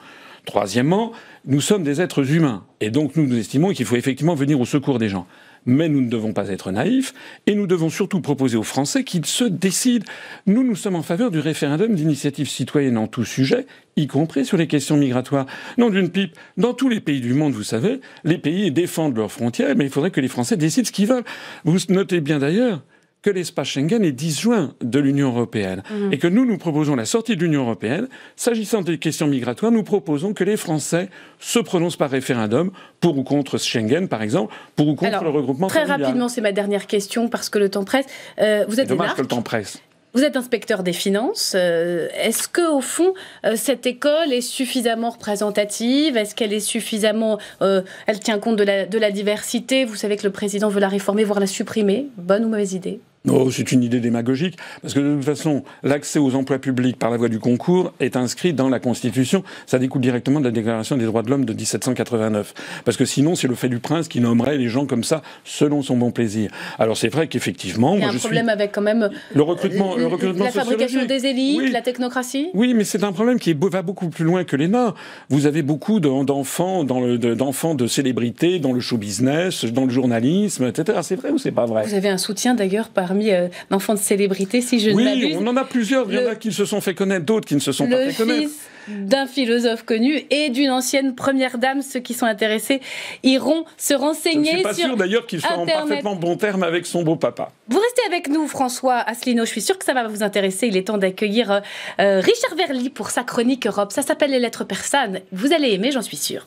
Troisièmement, 0.46 1.12
nous 1.46 1.62
sommes 1.62 1.84
des 1.84 2.02
êtres 2.02 2.32
humains, 2.32 2.64
et 2.81 2.90
donc 2.90 3.17
nous, 3.17 3.26
nous 3.26 3.38
estimons 3.38 3.72
qu'il 3.72 3.87
faut 3.87 3.96
effectivement 3.96 4.34
venir 4.34 4.60
au 4.60 4.67
secours 4.67 4.99
des 4.99 5.08
gens 5.08 5.26
mais 5.66 5.88
nous 5.88 6.00
ne 6.00 6.08
devons 6.08 6.32
pas 6.32 6.49
être 6.49 6.70
naïfs 6.70 7.14
et 7.46 7.55
nous 7.55 7.66
devons 7.66 7.90
surtout 7.90 8.20
proposer 8.20 8.56
aux 8.56 8.62
Français 8.62 9.05
qu'ils 9.05 9.26
se 9.26 9.44
décident. 9.44 10.05
Nous, 10.46 10.64
nous 10.64 10.76
sommes 10.76 10.96
en 10.96 11.02
faveur 11.02 11.31
du 11.31 11.38
référendum 11.38 11.94
d'initiative 11.94 12.49
citoyenne 12.49 12.99
en 12.99 13.06
tout 13.06 13.25
sujet, 13.25 13.66
y 13.96 14.06
compris 14.06 14.44
sur 14.44 14.56
les 14.56 14.66
questions 14.66 14.96
migratoires. 14.96 15.46
Non 15.78 15.90
d'une 15.90 16.11
pipe. 16.11 16.37
Dans 16.56 16.75
tous 16.75 16.88
les 16.88 17.00
pays 17.00 17.20
du 17.20 17.34
monde, 17.34 17.52
vous 17.52 17.62
savez, 17.62 18.00
les 18.25 18.38
pays 18.38 18.70
défendent 18.70 19.16
leurs 19.16 19.32
frontières, 19.32 19.75
mais 19.76 19.84
il 19.84 19.90
faudrait 19.90 20.11
que 20.11 20.20
les 20.20 20.28
Français 20.28 20.56
décident 20.56 20.87
ce 20.87 20.93
qu'ils 20.93 21.06
veulent. 21.06 21.25
Vous 21.64 21.78
notez 21.88 22.20
bien 22.20 22.38
d'ailleurs 22.38 22.82
que 23.25 23.31
l'espace 23.31 23.69
Schengen 23.69 24.05
est 24.05 24.12
disjoint 24.12 24.75
de 24.82 24.99
l'Union 25.00 25.29
européenne 25.29 25.82
mmh. 25.91 26.12
et 26.12 26.19
que 26.19 26.29
nous, 26.29 26.44
nous 26.44 26.59
proposons 26.59 26.94
la 26.94 27.06
sortie 27.06 27.37
de 27.37 27.43
l'Union 27.43 27.62
européenne. 27.62 28.06
S'agissant 28.37 28.82
des 28.82 28.99
questions 28.99 29.26
migratoires, 29.26 29.73
nous 29.73 29.82
proposons 29.82 30.35
que 30.35 30.44
les 30.44 30.59
Français 30.59 31.09
se 31.38 31.59
prononcent 31.59 31.97
par 31.97 32.11
référendum 32.11 32.71
pour 33.00 33.17
ou 33.17 33.25
contre 33.25 33.56
Schengen, 33.56 34.09
par 34.09 34.21
exemple, 34.21 34.55
pour 34.76 34.88
ou 34.88 34.94
contre 34.94 35.25
le 35.25 35.31
regroupement 35.31 35.69
Très 35.69 35.85
rapidement, 35.85 36.29
c'est 36.29 36.43
ma 36.43 36.53
dernière 36.53 36.87
question 36.87 37.31
parce 37.31 37.49
que 37.49 37.59
le 37.59 37.71
temps 37.71 37.85
presse. 37.85 38.05
Euh, 38.41 38.67
vous 38.69 38.79
êtes 38.79 38.91
dommage 38.91 39.15
que 39.15 39.23
le 39.23 39.27
temps 39.27 39.41
presse. 39.41 39.81
Vous 40.12 40.23
êtes 40.23 40.37
inspecteur 40.37 40.82
des 40.82 40.93
finances. 40.93 41.55
Euh, 41.56 42.09
est-ce 42.20 42.47
que, 42.47 42.70
au 42.70 42.82
fond, 42.82 43.15
euh, 43.47 43.56
cette 43.56 43.87
école 43.87 44.35
est 44.35 44.43
suffisamment 44.43 45.09
représentative? 45.09 46.19
Est-ce 46.19 46.35
qu'elle 46.35 46.53
est 46.53 46.61
suffisamment, 46.61 47.38
elle 47.61 48.20
tient 48.20 48.38
compte 48.38 48.56
de 48.56 48.65
la, 48.65 48.85
de 48.85 48.99
la 48.99 49.11
diversité? 49.11 49.87
Vous 49.87 49.97
savez 49.97 50.19
que 50.19 50.25
le 50.25 50.31
président 50.31 50.69
veut 50.69 50.81
la 50.81 50.88
réformer, 50.88 51.25
voire 51.25 51.41
la 51.41 51.47
supprimer. 51.47 52.09
Bonne 52.19 52.44
ou 52.44 52.49
mauvaise 52.49 52.75
idée? 52.75 53.00
Non, 53.25 53.50
c'est 53.50 53.73
une 53.73 53.82
idée 53.82 54.00
démagogique, 54.00 54.59
parce 54.82 54.93
que 54.93 55.00
de 55.00 55.15
toute 55.15 55.25
façon, 55.25 55.65
l'accès 55.82 56.19
aux 56.19 56.35
emplois 56.35 56.59
publics 56.59 56.99
par 56.99 57.11
la 57.11 57.17
voie 57.17 57.31
du 57.31 57.38
concours 57.38 57.93
est 57.99 58.17
inscrit 58.17 58.53
dans 58.53 58.69
la 58.69 58.81
Constitution. 58.81 59.43
Ça 59.67 59.79
découle 59.79 60.03
directement 60.03 60.41
de 60.41 60.44
la 60.44 60.50
Déclaration 60.50 60.99
des 60.99 61.06
droits 61.06 61.23
de 61.23 61.31
l'homme 61.31 61.47
de 61.47 61.55
1789. 61.55 62.53
Parce 62.85 62.99
que 62.99 63.06
sinon, 63.06 63.35
c'est 63.35 63.49
le 63.49 63.55
fait 63.55 63.71
du 63.71 63.79
prince 63.79 64.09
qui 64.09 64.21
nommerait 64.21 64.59
les 64.59 64.69
gens 64.69 64.85
comme 64.85 65.05
ça, 65.05 65.23
selon 65.44 65.81
son 65.81 65.97
bon 65.97 66.11
plaisir. 66.11 66.50
Alors 66.79 66.99
c'est 66.99 67.09
vrai 67.09 67.26
qu'effectivement... 67.26 67.94
Il 67.94 68.03
y 68.03 68.05
a 68.05 68.11
un 68.11 68.12
problème 68.19 68.50
avec 68.50 68.73
quand 68.73 68.82
même... 68.82 69.09
Le 69.35 69.43
recrutement, 69.43 69.97
le 69.97 70.06
recrutement 70.06 70.44
La 70.44 70.50
fabrication 70.50 71.06
des 71.06 71.25
élites, 71.25 71.73
la 71.73 71.81
technocratie 71.81 72.49
Oui, 72.53 72.75
mais 72.75 72.85
c'est 72.85 73.05
un 73.05 73.12
problème 73.12 73.38
qui 73.38 73.55
va 73.55 73.81
beaucoup 73.81 74.11
plus 74.11 74.27
loin 74.27 74.44
que 74.44 74.56
l'ENA. 74.56 74.94
Vous 75.31 75.47
avez 75.47 75.62
beaucoup 75.62 75.99
d'enfants 75.99 76.85
d'enfants 76.85 77.75
de 77.75 77.87
célébrités 77.87 78.59
dans 78.59 78.73
le 78.73 78.81
show 78.81 78.99
business, 78.99 79.65
dans 79.65 79.85
le 79.85 79.91
journalisme, 79.91 80.65
etc. 80.65 80.99
C'est 81.03 81.17
vrai 81.17 81.31
ou 81.31 81.38
c'est 81.38 81.53
pas 81.53 81.65
vrai? 81.65 81.85
Vous 81.87 81.94
avez 81.94 82.11
un 82.11 82.19
soutien 82.19 82.55
d'ailleurs 82.55 82.91
par 82.91 83.13
parmi 83.14 83.31
euh, 83.31 83.49
d'enfants 83.70 83.94
de 83.94 83.99
célébrité, 83.99 84.61
si 84.61 84.81
je 84.81 84.90
ne 84.90 85.02
m'abuse. 85.02 85.25
Oui, 85.25 85.37
on 85.40 85.46
en 85.46 85.56
a 85.56 85.64
plusieurs. 85.64 86.11
Il 86.11 86.19
y 86.19 86.19
en 86.19 86.28
a 86.28 86.34
qui 86.34 86.52
se 86.52 86.64
sont 86.64 86.81
fait 86.81 86.94
connaître, 86.94 87.24
d'autres 87.24 87.46
qui 87.46 87.55
ne 87.55 87.60
se 87.60 87.70
sont 87.72 87.89
pas 87.89 88.10
fait 88.10 88.15
connaître 88.15 88.50
d'un 88.89 89.27
philosophe 89.27 89.84
connu 89.84 90.27
et 90.29 90.50
d'une 90.50 90.70
ancienne 90.70 91.15
première 91.15 91.56
dame. 91.56 91.81
Ceux 91.81 92.00
qui 92.00 92.12
sont 92.12 92.27
intéressés 92.27 92.81
iront 93.22 93.65
se 93.79 93.94
renseigner. 93.94 94.50
Je 94.50 94.50
ne 94.50 94.55
suis 94.56 94.62
pas 94.62 94.74
sûr 94.74 94.96
d'ailleurs 94.96 95.27
qu'il 95.27 95.41
soit 95.41 95.56
en 95.56 95.65
parfaitement 95.65 96.17
bon 96.17 96.36
terme 96.36 96.62
avec 96.65 96.84
son 96.86 97.03
beau 97.03 97.17
papa. 97.17 97.53
Vous 97.69 97.79
restez 97.79 98.03
avec 98.06 98.29
nous, 98.29 98.46
François 98.46 98.96
Asselineau. 98.96 99.44
Je 99.44 99.50
suis 99.50 99.62
sûr 99.62 99.79
que 99.79 99.84
ça 99.84 99.94
va 99.94 100.06
vous 100.08 100.22
intéresser. 100.22 100.67
Il 100.67 100.77
est 100.77 100.89
temps 100.89 100.98
d'accueillir 100.98 101.62
euh, 102.00 102.20
Richard 102.20 102.56
Verly 102.56 102.91
pour 102.91 103.10
sa 103.10 103.22
chronique 103.22 103.67
Europe. 103.67 103.93
Ça 103.93 104.03
s'appelle 104.03 104.32
Les 104.32 104.41
Lettres 104.41 104.65
persanes. 104.65 105.20
Vous 105.32 105.53
allez 105.53 105.72
aimer, 105.72 105.91
j'en 105.91 106.03
suis 106.03 106.19
sûre. 106.19 106.44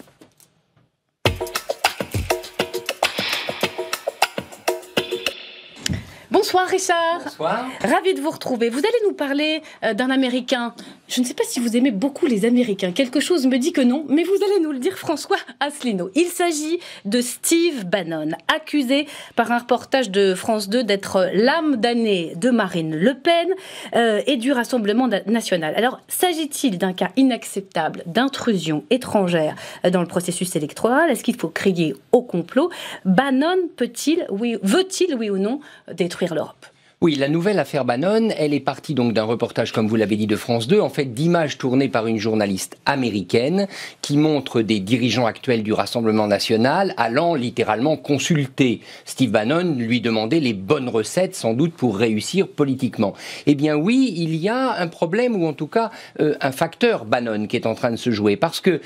Bonsoir 6.48 6.68
Richard. 6.70 7.20
Bonsoir. 7.26 7.66
Ravi 7.82 8.14
de 8.14 8.22
vous 8.22 8.30
retrouver. 8.30 8.70
Vous 8.70 8.80
allez 8.80 9.06
nous 9.06 9.12
parler 9.12 9.62
euh, 9.84 9.94
d'un 9.94 10.10
Américain. 10.10 10.74
Je 11.08 11.22
ne 11.22 11.26
sais 11.26 11.34
pas 11.34 11.46
si 11.46 11.62
vous 11.62 11.78
aimez 11.78 11.92
beaucoup 11.92 12.26
les 12.26 12.44
Américains. 12.44 12.92
Quelque 12.92 13.22
chose 13.22 13.48
me 13.48 13.58
dit 13.58 13.72
que 13.72 13.80
non, 13.80 14.06
mais 14.10 14.24
vous 14.24 14.36
allez 14.44 14.60
nous 14.62 14.74
le 14.74 14.80
dire, 14.80 14.98
François 14.98 15.38
Asselineau. 15.62 16.12
Il 16.16 16.26
s'agit 16.26 16.80
de 17.06 17.22
Steve 17.22 17.86
Bannon, 17.86 18.32
accusé 18.54 19.08
par 19.38 19.54
un 19.54 19.60
reportage 19.60 20.12
de 20.12 20.36
France 20.36 20.68
2 20.68 20.84
d'être 20.84 21.30
l'âme 21.34 21.78
damnée 21.78 22.34
de 22.36 22.50
Marine 22.50 22.94
Le 22.94 23.14
Pen 23.14 23.48
euh, 23.96 24.22
et 24.28 24.36
du 24.36 24.52
Rassemblement 24.52 25.08
national. 25.08 25.76
Alors, 25.78 26.02
s'agit-il 26.10 26.78
d'un 26.78 26.92
cas 26.92 27.12
inacceptable 27.16 28.04
d'intrusion 28.06 28.84
étrangère 28.90 29.56
euh, 29.86 29.90
dans 29.90 30.02
le 30.02 30.08
processus 30.08 30.58
électoral? 30.58 31.10
Est-ce 31.10 31.24
qu'il 31.24 31.38
faut 31.38 31.48
crier 31.48 31.96
au 32.12 32.22
complot? 32.22 32.70
Bannon 33.06 33.70
peut-il, 33.78 34.26
oui, 34.30 34.58
veut-il, 34.62 35.16
oui 35.16 35.30
ou 35.30 35.38
non, 35.38 35.62
détruire 35.94 36.36
l'Europe? 36.36 36.66
Oui, 37.00 37.14
la 37.14 37.30
nouvelle 37.30 37.60
affaire 37.60 37.86
Bannon, 37.86 38.30
elle 38.40 38.56
est 38.56 38.60
partie 38.60 38.96
donc 38.96 39.14
d'un 39.14 39.24
reportage, 39.24 39.72
comme 39.72 39.88
vous 39.88 39.98
l'avez 39.98 40.16
dit, 40.16 40.26
de 40.26 40.36
France 40.36 40.68
2, 40.68 40.80
en 40.80 40.90
fait 40.90 41.14
d'images 41.14 41.60
tournées 41.60 41.90
par 41.90 42.08
une 42.08 42.18
journaliste 42.18 42.76
américaine 42.88 43.68
qui 44.02 44.18
montre 44.18 44.64
des 44.64 44.80
dirigeants 44.80 45.28
actuels 45.28 45.62
du 45.62 45.74
Rassemblement 45.74 46.26
national 46.26 46.96
allant 46.98 47.36
littéralement 47.36 47.98
consulter 47.98 48.82
Steve 49.06 49.30
Bannon, 49.30 49.76
lui 49.78 50.02
demander 50.02 50.40
les 50.40 50.54
bonnes 50.54 50.90
recettes 50.90 51.36
sans 51.36 51.54
doute 51.54 51.76
pour 51.76 52.00
réussir 52.00 52.48
politiquement. 52.48 53.14
Eh 53.46 53.54
bien 53.54 53.76
oui, 53.76 54.16
il 54.18 54.36
y 54.36 54.50
a 54.50 54.82
un 54.82 54.88
problème 54.88 55.36
ou 55.36 55.46
en 55.46 55.54
tout 55.54 55.68
cas 55.68 55.92
euh, 56.20 56.34
un 56.42 56.52
facteur 56.52 57.06
Bannon 57.06 57.46
qui 57.46 57.58
est 57.58 57.68
en 57.68 57.76
train 57.76 57.92
de 57.92 57.96
se 57.96 58.10
jouer 58.10 58.38
parce 58.38 58.60
que 58.60 58.82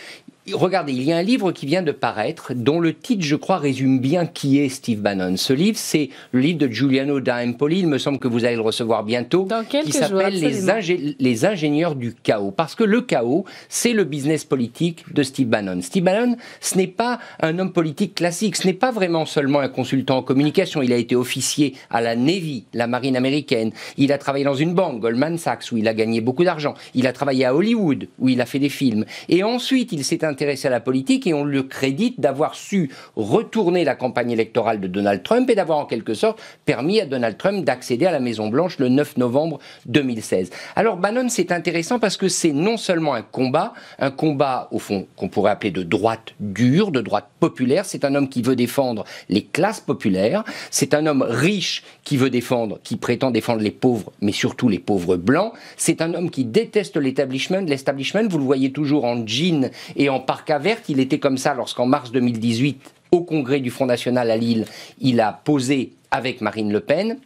regardez, 0.53 0.93
il 0.93 1.03
y 1.03 1.11
a 1.11 1.17
un 1.17 1.23
livre 1.23 1.51
qui 1.51 1.65
vient 1.65 1.81
de 1.81 1.91
paraître, 1.91 2.53
dont 2.53 2.79
le 2.79 2.93
titre, 2.93 3.23
je 3.23 3.35
crois, 3.35 3.57
résume 3.57 3.99
bien 3.99 4.25
qui 4.25 4.59
est 4.59 4.69
Steve 4.69 4.99
Bannon. 4.99 5.37
Ce 5.37 5.53
livre, 5.53 5.77
c'est 5.77 6.09
le 6.31 6.39
livre 6.39 6.59
de 6.59 6.67
Giuliano 6.67 7.19
D'Ampoli, 7.19 7.79
il 7.79 7.87
me 7.87 7.97
semble 7.97 8.19
que 8.19 8.27
vous 8.27 8.45
allez 8.45 8.55
le 8.55 8.61
recevoir 8.61 9.03
bientôt, 9.03 9.45
Dans 9.45 9.63
qui 9.63 9.91
s'appelle 9.91 10.33
les, 10.33 11.15
les 11.19 11.45
ingénieurs 11.45 11.95
du 11.95 12.13
chaos. 12.13 12.51
Parce 12.51 12.75
que 12.75 12.83
le 12.83 13.01
chaos, 13.01 13.45
c'est 13.69 13.93
le 13.93 14.03
business 14.03 14.43
politique 14.45 15.05
de 15.13 15.23
Steve 15.23 15.47
Bannon. 15.47 15.81
Steve 15.81 16.03
Bannon, 16.03 16.35
ce 16.59 16.77
n'est 16.77 16.87
pas 16.87 17.19
un 17.41 17.57
homme 17.59 17.71
politique 17.71 18.15
classique, 18.15 18.55
ce 18.55 18.67
n'est 18.67 18.73
pas 18.73 18.91
vraiment 18.91 19.25
seulement 19.25 19.59
un 19.59 19.69
consultant 19.69 20.17
en 20.17 20.23
communication, 20.23 20.81
il 20.81 20.93
a 20.93 20.97
été 20.97 21.15
officier 21.15 21.75
à 21.89 22.01
la 22.01 22.15
Navy, 22.15 22.65
la 22.73 22.87
marine 22.87 23.15
américaine, 23.15 23.71
il 23.97 24.11
a 24.11 24.17
travaillé 24.17 24.45
dans 24.45 24.55
une 24.55 24.73
banque, 24.73 24.99
Goldman 24.99 25.37
Sachs, 25.37 25.71
où 25.71 25.77
il 25.77 25.87
a 25.87 25.93
gagné 25.93 26.21
beaucoup 26.21 26.43
d'argent, 26.43 26.73
il 26.93 27.07
a 27.07 27.13
travaillé 27.13 27.45
à 27.45 27.55
Hollywood, 27.55 28.07
où 28.19 28.29
il 28.29 28.41
a 28.41 28.45
fait 28.45 28.59
des 28.59 28.69
films, 28.69 29.05
et 29.29 29.43
ensuite 29.43 29.91
il 29.91 30.03
s'est 30.03 30.25
intéressé 30.25 30.40
à 30.41 30.69
la 30.69 30.79
politique 30.79 31.27
et 31.27 31.33
on 31.33 31.43
le 31.43 31.61
crédite 31.61 32.19
d'avoir 32.19 32.55
su 32.55 32.89
retourner 33.15 33.83
la 33.83 33.95
campagne 33.95 34.31
électorale 34.31 34.79
de 34.79 34.87
Donald 34.87 35.21
Trump 35.21 35.49
et 35.49 35.55
d'avoir 35.55 35.77
en 35.77 35.85
quelque 35.85 36.15
sorte 36.15 36.41
permis 36.65 36.99
à 36.99 37.05
Donald 37.05 37.37
Trump 37.37 37.63
d'accéder 37.63 38.07
à 38.07 38.11
la 38.11 38.19
Maison 38.19 38.47
Blanche 38.47 38.79
le 38.79 38.89
9 38.89 39.17
novembre 39.17 39.59
2016. 39.85 40.49
Alors 40.75 40.97
Bannon, 40.97 41.29
c'est 41.29 41.51
intéressant 41.51 41.99
parce 41.99 42.17
que 42.17 42.27
c'est 42.27 42.53
non 42.53 42.77
seulement 42.77 43.13
un 43.13 43.21
combat, 43.21 43.73
un 43.99 44.09
combat 44.09 44.67
au 44.71 44.79
fond 44.79 45.05
qu'on 45.15 45.29
pourrait 45.29 45.51
appeler 45.51 45.71
de 45.71 45.83
droite 45.83 46.33
dure, 46.39 46.91
de 46.91 47.01
droite 47.01 47.27
populaire, 47.39 47.85
c'est 47.85 48.03
un 48.03 48.15
homme 48.15 48.29
qui 48.29 48.41
veut 48.41 48.55
défendre 48.55 49.03
les 49.29 49.43
classes 49.43 49.79
populaires, 49.79 50.43
c'est 50.71 50.93
un 50.93 51.05
homme 51.05 51.25
riche 51.27 51.83
qui 52.03 52.17
veut 52.17 52.29
défendre, 52.29 52.79
qui 52.83 52.95
prétend 52.95 53.29
défendre 53.29 53.61
les 53.61 53.71
pauvres, 53.71 54.11
mais 54.21 54.31
surtout 54.31 54.69
les 54.69 54.79
pauvres 54.79 55.17
blancs, 55.17 55.53
c'est 55.77 56.01
un 56.01 56.13
homme 56.13 56.31
qui 56.31 56.45
déteste 56.45 56.97
l'établissement, 56.97 57.59
l'establishment, 57.59 58.27
vous 58.27 58.37
le 58.37 58.43
voyez 58.43 58.71
toujours 58.71 59.05
en 59.05 59.25
jean 59.27 59.69
et 59.95 60.09
en 60.09 60.19
parka 60.21 60.57
verte, 60.57 60.89
il 60.89 60.99
était 60.99 61.19
comme 61.19 61.37
ça 61.37 61.53
lorsqu'en 61.53 61.85
mars 61.85 62.11
2018 62.11 62.93
au 63.11 63.21
congrès 63.21 63.59
du 63.59 63.69
Front 63.69 63.85
National 63.85 64.31
à 64.31 64.37
Lille, 64.37 64.65
il 64.99 65.19
a 65.19 65.33
posé 65.33 65.91
avec 66.11 66.41
Marine 66.41 66.71
Le 66.71 66.79
Pen. 66.79 67.17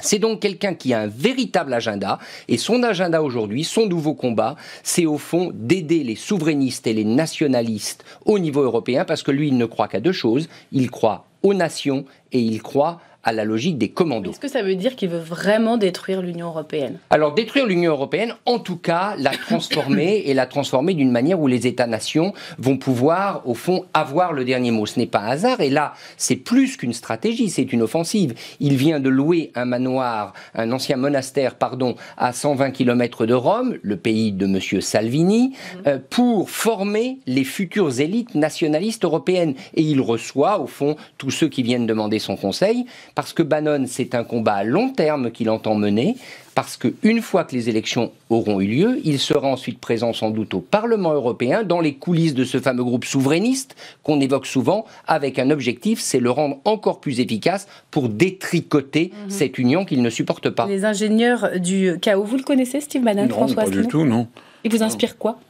C'est 0.00 0.20
donc 0.20 0.40
quelqu'un 0.40 0.74
qui 0.74 0.94
a 0.94 1.00
un 1.00 1.06
véritable 1.08 1.74
agenda, 1.74 2.20
et 2.46 2.56
son 2.56 2.84
agenda 2.84 3.20
aujourd'hui, 3.20 3.64
son 3.64 3.86
nouveau 3.86 4.14
combat, 4.14 4.54
c'est 4.84 5.06
au 5.06 5.18
fond 5.18 5.50
d'aider 5.52 6.04
les 6.04 6.14
souverainistes 6.14 6.86
et 6.86 6.92
les 6.92 7.04
nationalistes 7.04 8.04
au 8.24 8.38
niveau 8.38 8.62
européen, 8.62 9.04
parce 9.04 9.24
que 9.24 9.32
lui, 9.32 9.48
il 9.48 9.56
ne 9.56 9.66
croit 9.66 9.88
qu'à 9.88 9.98
deux 9.98 10.12
choses, 10.12 10.48
il 10.70 10.88
croit 10.88 11.26
aux 11.42 11.54
nations 11.54 12.04
et 12.30 12.38
il 12.38 12.62
croit 12.62 13.00
à 13.28 13.32
la 13.32 13.44
logique 13.44 13.76
des 13.76 13.90
commandos. 13.90 14.30
Est-ce 14.30 14.40
que 14.40 14.48
ça 14.48 14.62
veut 14.62 14.74
dire 14.74 14.96
qu'il 14.96 15.10
veut 15.10 15.18
vraiment 15.18 15.76
détruire 15.76 16.22
l'Union 16.22 16.46
européenne? 16.46 16.98
Alors 17.10 17.34
détruire 17.34 17.66
l'Union 17.66 17.92
européenne, 17.92 18.32
en 18.46 18.58
tout 18.58 18.78
cas 18.78 19.16
la 19.18 19.32
transformer 19.32 20.22
et 20.24 20.32
la 20.32 20.46
transformer 20.46 20.94
d'une 20.94 21.10
manière 21.10 21.38
où 21.38 21.46
les 21.46 21.66
États-nations 21.66 22.32
vont 22.56 22.78
pouvoir, 22.78 23.42
au 23.46 23.52
fond, 23.52 23.84
avoir 23.92 24.32
le 24.32 24.46
dernier 24.46 24.70
mot. 24.70 24.86
Ce 24.86 24.98
n'est 24.98 25.06
pas 25.06 25.18
un 25.18 25.28
hasard 25.28 25.60
et 25.60 25.68
là, 25.68 25.92
c'est 26.16 26.36
plus 26.36 26.78
qu'une 26.78 26.94
stratégie, 26.94 27.50
c'est 27.50 27.70
une 27.70 27.82
offensive. 27.82 28.32
Il 28.60 28.76
vient 28.76 28.98
de 28.98 29.10
louer 29.10 29.52
un 29.54 29.66
manoir, 29.66 30.32
un 30.54 30.72
ancien 30.72 30.96
monastère, 30.96 31.56
pardon, 31.56 31.96
à 32.16 32.32
120 32.32 32.70
km 32.70 33.26
de 33.26 33.34
Rome, 33.34 33.76
le 33.82 33.98
pays 33.98 34.32
de 34.32 34.46
M. 34.46 34.80
Salvini, 34.80 35.48
mhm. 35.48 35.82
euh, 35.86 35.98
pour 36.08 36.48
former 36.48 37.18
les 37.26 37.44
futures 37.44 38.00
élites 38.00 38.34
nationalistes 38.34 39.04
européennes. 39.04 39.52
Et 39.74 39.82
il 39.82 40.00
reçoit, 40.00 40.60
au 40.60 40.66
fond, 40.66 40.96
tous 41.18 41.30
ceux 41.30 41.48
qui 41.48 41.62
viennent 41.62 41.86
demander 41.86 42.18
son 42.18 42.36
conseil 42.36 42.86
parce 43.18 43.32
que 43.32 43.42
Bannon, 43.42 43.82
c'est 43.88 44.14
un 44.14 44.22
combat 44.22 44.54
à 44.54 44.62
long 44.62 44.90
terme 44.90 45.32
qu'il 45.32 45.50
entend 45.50 45.74
mener, 45.74 46.14
parce 46.54 46.76
qu'une 46.76 47.20
fois 47.20 47.42
que 47.42 47.52
les 47.52 47.68
élections 47.68 48.12
auront 48.30 48.60
eu 48.60 48.68
lieu, 48.68 49.00
il 49.02 49.18
sera 49.18 49.48
ensuite 49.48 49.80
présent 49.80 50.12
sans 50.12 50.30
doute 50.30 50.54
au 50.54 50.60
Parlement 50.60 51.12
européen, 51.12 51.64
dans 51.64 51.80
les 51.80 51.94
coulisses 51.94 52.34
de 52.34 52.44
ce 52.44 52.60
fameux 52.60 52.84
groupe 52.84 53.04
souverainiste 53.04 53.74
qu'on 54.04 54.20
évoque 54.20 54.46
souvent, 54.46 54.84
avec 55.08 55.40
un 55.40 55.50
objectif, 55.50 55.98
c'est 55.98 56.20
le 56.20 56.30
rendre 56.30 56.58
encore 56.64 57.00
plus 57.00 57.18
efficace 57.18 57.66
pour 57.90 58.08
détricoter 58.08 59.10
mhm. 59.12 59.30
cette 59.30 59.58
union 59.58 59.84
qu'il 59.84 60.00
ne 60.00 60.10
supporte 60.10 60.50
pas. 60.50 60.68
Les 60.68 60.84
ingénieurs 60.84 61.58
du 61.58 61.98
chaos, 62.00 62.22
vous 62.22 62.36
le 62.36 62.44
connaissez, 62.44 62.80
Steve 62.80 63.02
Bannon, 63.02 63.24
non, 63.24 63.30
François 63.30 63.64
pas 63.64 63.70
du 63.70 63.84
tout, 63.88 64.04
non. 64.04 64.28
Il 64.62 64.70
vous 64.70 64.84
inspire 64.84 65.18
quoi? 65.18 65.40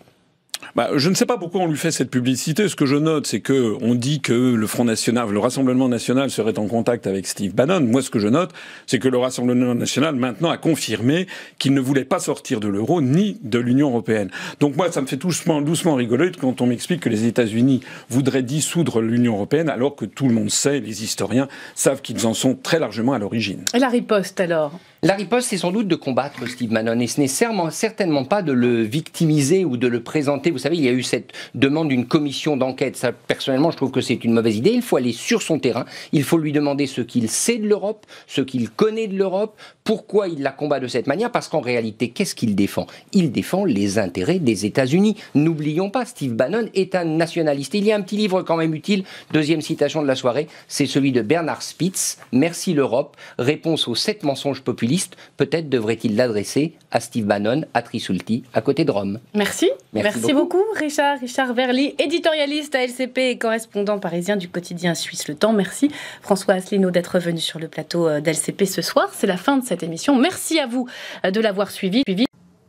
Bah, 0.74 0.90
je 0.96 1.08
ne 1.08 1.14
sais 1.14 1.26
pas 1.26 1.38
pourquoi 1.38 1.62
on 1.62 1.66
lui 1.66 1.76
fait 1.76 1.90
cette 1.90 2.10
publicité. 2.10 2.68
Ce 2.68 2.76
que 2.76 2.86
je 2.86 2.96
note, 2.96 3.26
c'est 3.26 3.40
que 3.40 3.76
on 3.80 3.94
dit 3.94 4.20
que 4.20 4.32
le 4.32 4.66
Front 4.66 4.84
National, 4.84 5.28
le 5.30 5.38
Rassemblement 5.38 5.88
National 5.88 6.30
serait 6.30 6.58
en 6.58 6.66
contact 6.66 7.06
avec 7.06 7.26
Steve 7.26 7.54
Bannon. 7.54 7.80
Moi, 7.80 8.02
ce 8.02 8.10
que 8.10 8.18
je 8.18 8.28
note, 8.28 8.50
c'est 8.86 8.98
que 8.98 9.08
le 9.08 9.18
Rassemblement 9.18 9.74
National 9.74 10.16
maintenant 10.16 10.50
a 10.50 10.56
confirmé 10.56 11.26
qu'il 11.58 11.74
ne 11.74 11.80
voulait 11.80 12.04
pas 12.04 12.18
sortir 12.18 12.60
de 12.60 12.68
l'euro 12.68 13.00
ni 13.00 13.38
de 13.42 13.58
l'Union 13.58 13.88
européenne. 13.88 14.30
Donc 14.60 14.76
moi, 14.76 14.90
ça 14.90 15.00
me 15.00 15.06
fait 15.06 15.16
doucement, 15.16 15.60
doucement 15.60 15.94
rigoler 15.94 16.30
quand 16.38 16.60
on 16.60 16.66
m'explique 16.66 17.00
que 17.00 17.08
les 17.08 17.24
États-Unis 17.26 17.80
voudraient 18.08 18.42
dissoudre 18.42 19.00
l'Union 19.00 19.34
européenne, 19.34 19.68
alors 19.68 19.96
que 19.96 20.04
tout 20.04 20.28
le 20.28 20.34
monde 20.34 20.50
sait, 20.50 20.80
les 20.80 21.04
historiens 21.04 21.48
savent 21.74 22.02
qu'ils 22.02 22.26
en 22.26 22.34
sont 22.34 22.54
très 22.54 22.78
largement 22.78 23.12
à 23.12 23.18
l'origine. 23.18 23.64
Et 23.74 23.78
la 23.78 23.88
riposte 23.88 24.40
alors? 24.40 24.78
La 25.04 25.14
riposte, 25.14 25.50
c'est 25.50 25.58
sans 25.58 25.70
doute 25.70 25.86
de 25.86 25.94
combattre 25.94 26.44
Steve 26.48 26.70
Bannon, 26.70 26.98
et 26.98 27.06
ce 27.06 27.20
n'est 27.20 27.28
certainement 27.28 28.24
pas 28.24 28.42
de 28.42 28.50
le 28.50 28.82
victimiser 28.82 29.64
ou 29.64 29.76
de 29.76 29.86
le 29.86 30.02
présenter. 30.02 30.50
Vous 30.50 30.58
savez, 30.58 30.76
il 30.76 30.82
y 30.82 30.88
a 30.88 30.92
eu 30.92 31.04
cette 31.04 31.30
demande 31.54 31.88
d'une 31.88 32.06
commission 32.06 32.56
d'enquête. 32.56 33.06
Personnellement, 33.28 33.70
je 33.70 33.76
trouve 33.76 33.92
que 33.92 34.00
c'est 34.00 34.24
une 34.24 34.32
mauvaise 34.32 34.56
idée. 34.56 34.70
Il 34.70 34.82
faut 34.82 34.96
aller 34.96 35.12
sur 35.12 35.40
son 35.40 35.60
terrain. 35.60 35.84
Il 36.10 36.24
faut 36.24 36.36
lui 36.36 36.50
demander 36.50 36.88
ce 36.88 37.00
qu'il 37.00 37.30
sait 37.30 37.58
de 37.58 37.68
l'Europe, 37.68 38.06
ce 38.26 38.40
qu'il 38.40 38.70
connaît 38.70 39.06
de 39.06 39.16
l'Europe, 39.16 39.56
pourquoi 39.84 40.26
il 40.26 40.42
la 40.42 40.50
combat 40.50 40.80
de 40.80 40.88
cette 40.88 41.06
manière. 41.06 41.30
Parce 41.30 41.46
qu'en 41.46 41.60
réalité, 41.60 42.08
qu'est-ce 42.08 42.34
qu'il 42.34 42.56
défend? 42.56 42.88
Il 43.12 43.30
défend 43.30 43.64
les 43.64 43.98
intérêts 43.98 44.40
des 44.40 44.66
États-Unis. 44.66 45.16
N'oublions 45.36 45.90
pas, 45.90 46.06
Steve 46.06 46.32
Bannon 46.32 46.68
est 46.74 46.96
un 46.96 47.04
nationaliste. 47.04 47.74
Il 47.74 47.84
y 47.84 47.92
a 47.92 47.96
un 47.96 48.02
petit 48.02 48.16
livre 48.16 48.42
quand 48.42 48.56
même 48.56 48.74
utile, 48.74 49.04
deuxième 49.32 49.60
citation 49.60 50.02
de 50.02 50.08
la 50.08 50.16
soirée, 50.16 50.48
c'est 50.66 50.86
celui 50.86 51.12
de 51.12 51.22
Bernard 51.22 51.62
Spitz, 51.62 52.18
Merci 52.32 52.74
l'Europe, 52.74 53.16
réponse 53.38 53.86
aux 53.86 53.94
sept 53.94 54.24
mensonges 54.24 54.62
populaires 54.62 54.87
peut-être 55.36 55.68
devrait-il 55.68 56.16
l'adresser 56.16 56.74
à 56.90 57.00
Steve 57.00 57.24
Bannon, 57.24 57.64
à 57.74 57.82
Trisulti, 57.82 58.44
à 58.54 58.60
côté 58.60 58.84
de 58.84 58.90
Rome. 58.90 59.18
Merci. 59.34 59.70
Merci, 59.92 60.32
beaucoup. 60.32 60.62
Richard. 60.76 61.18
Richard 61.20 61.54
Verly, 61.54 61.94
éditorialiste 61.98 62.74
à 62.74 62.84
LCP 62.84 63.18
et 63.30 63.38
correspondant 63.38 63.98
parisien 63.98 64.36
du 64.36 64.48
quotidien 64.48 64.94
suisse 64.94 65.28
Le 65.28 65.34
Temps. 65.34 65.52
Merci 65.52 65.90
François 66.22 66.54
Asselineau 66.54 66.90
d'être 66.90 67.18
venu 67.18 67.40
sur 67.40 67.58
le 67.58 67.68
plateau 67.68 68.08
euh, 68.08 68.20
d'LCP 68.20 68.64
ce 68.64 68.82
soir. 68.82 69.10
C'est 69.12 69.26
la 69.26 69.36
fin 69.36 69.56
de 69.56 69.64
cette 69.64 69.82
émission. 69.82 70.16
Merci 70.16 70.58
à 70.58 70.66
vous 70.66 70.86
euh, 71.24 71.30
de 71.30 71.40
l'avoir 71.40 71.70
suivi. 71.70 72.02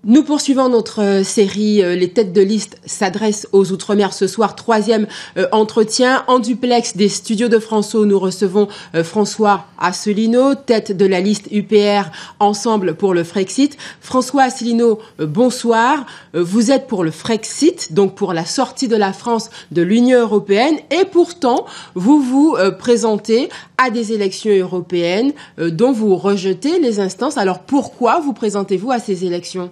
Nous 0.06 0.24
poursuivons 0.24 0.70
notre 0.70 1.02
euh, 1.02 1.24
série 1.26 1.84
euh, 1.84 1.94
Les 1.94 2.08
têtes 2.08 2.32
de 2.32 2.40
liste 2.40 2.78
s'adressent 2.86 3.50
aux 3.52 3.74
Outre-mer 3.74 4.14
ce 4.14 4.28
soir. 4.28 4.56
Troisième 4.56 5.08
euh, 5.36 5.46
entretien 5.52 6.24
en 6.28 6.40
duplex 6.40 6.96
des 6.96 7.10
studios 7.10 7.50
de 7.50 7.60
François. 7.60 8.06
Nous 8.06 8.18
recevons 8.18 8.70
François 9.04 9.66
Asselineau, 9.78 10.56
tête 10.56 10.96
de 10.96 11.06
la 11.06 11.20
liste 11.20 11.50
UPR 11.52 12.12
Ensemble 12.40 12.96
pour 12.96 13.14
le 13.14 13.26
Frexit. 13.26 13.78
François 14.00 14.44
Asselineau, 14.44 15.00
bonsoir. 15.20 16.06
Vous 16.34 16.72
êtes 16.72 16.88
pour 16.88 17.04
le 17.04 17.12
Frexit, 17.12 17.94
donc 17.94 18.16
pour 18.16 18.34
la 18.34 18.46
sortie 18.46 18.88
de 18.88 18.96
la 18.96 19.12
France 19.12 19.50
de 19.72 19.82
l'Union 19.82 20.22
européenne. 20.22 20.78
Et 20.92 21.04
pourtant, 21.06 21.66
vous 21.96 22.22
vous 22.22 22.58
présentez 22.78 23.50
à 23.78 23.90
des 23.90 24.14
élections 24.14 24.52
européennes 24.52 25.34
dont 25.58 25.92
vous 25.92 26.16
rejetez 26.16 26.80
les 26.80 27.00
instances. 27.00 27.38
Alors 27.38 27.60
pourquoi 27.60 28.22
vous 28.22 28.34
présentez-vous 28.34 28.92
à 28.92 29.00
ces 29.00 29.26
élections? 29.26 29.72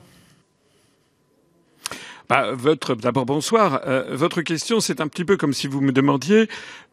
Bah, 2.30 2.52
votre, 2.54 2.96
d'abord 2.96 3.26
bonsoir. 3.26 3.82
Euh, 3.88 4.16
votre 4.16 4.42
question, 4.42 4.80
c'est 4.80 5.02
un 5.02 5.08
petit 5.08 5.26
peu 5.26 5.38
comme 5.38 5.54
si 5.54 5.68
vous 5.68 5.82
me 5.82 5.92
demandiez 5.92 6.48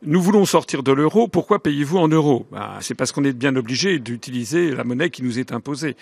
nous 0.06 0.20
voulons 0.20 0.44
sortir 0.44 0.82
de 0.82 0.92
l'euro, 0.92 1.28
pourquoi 1.28 1.62
payez-vous 1.62 1.98
en 1.98 2.08
euros? 2.08 2.46
Bah, 2.52 2.78
C'est 2.80 2.94
parce 2.94 3.12
qu'on 3.12 3.24
est 3.24 3.32
bien 3.32 3.56
obligé 3.56 3.98
d'utiliser 3.98 4.70
la 4.70 4.84
monnaie 4.84 5.10
qui 5.10 5.22
nous 5.22 5.38
est 5.38 5.52
imposée. 5.52 5.96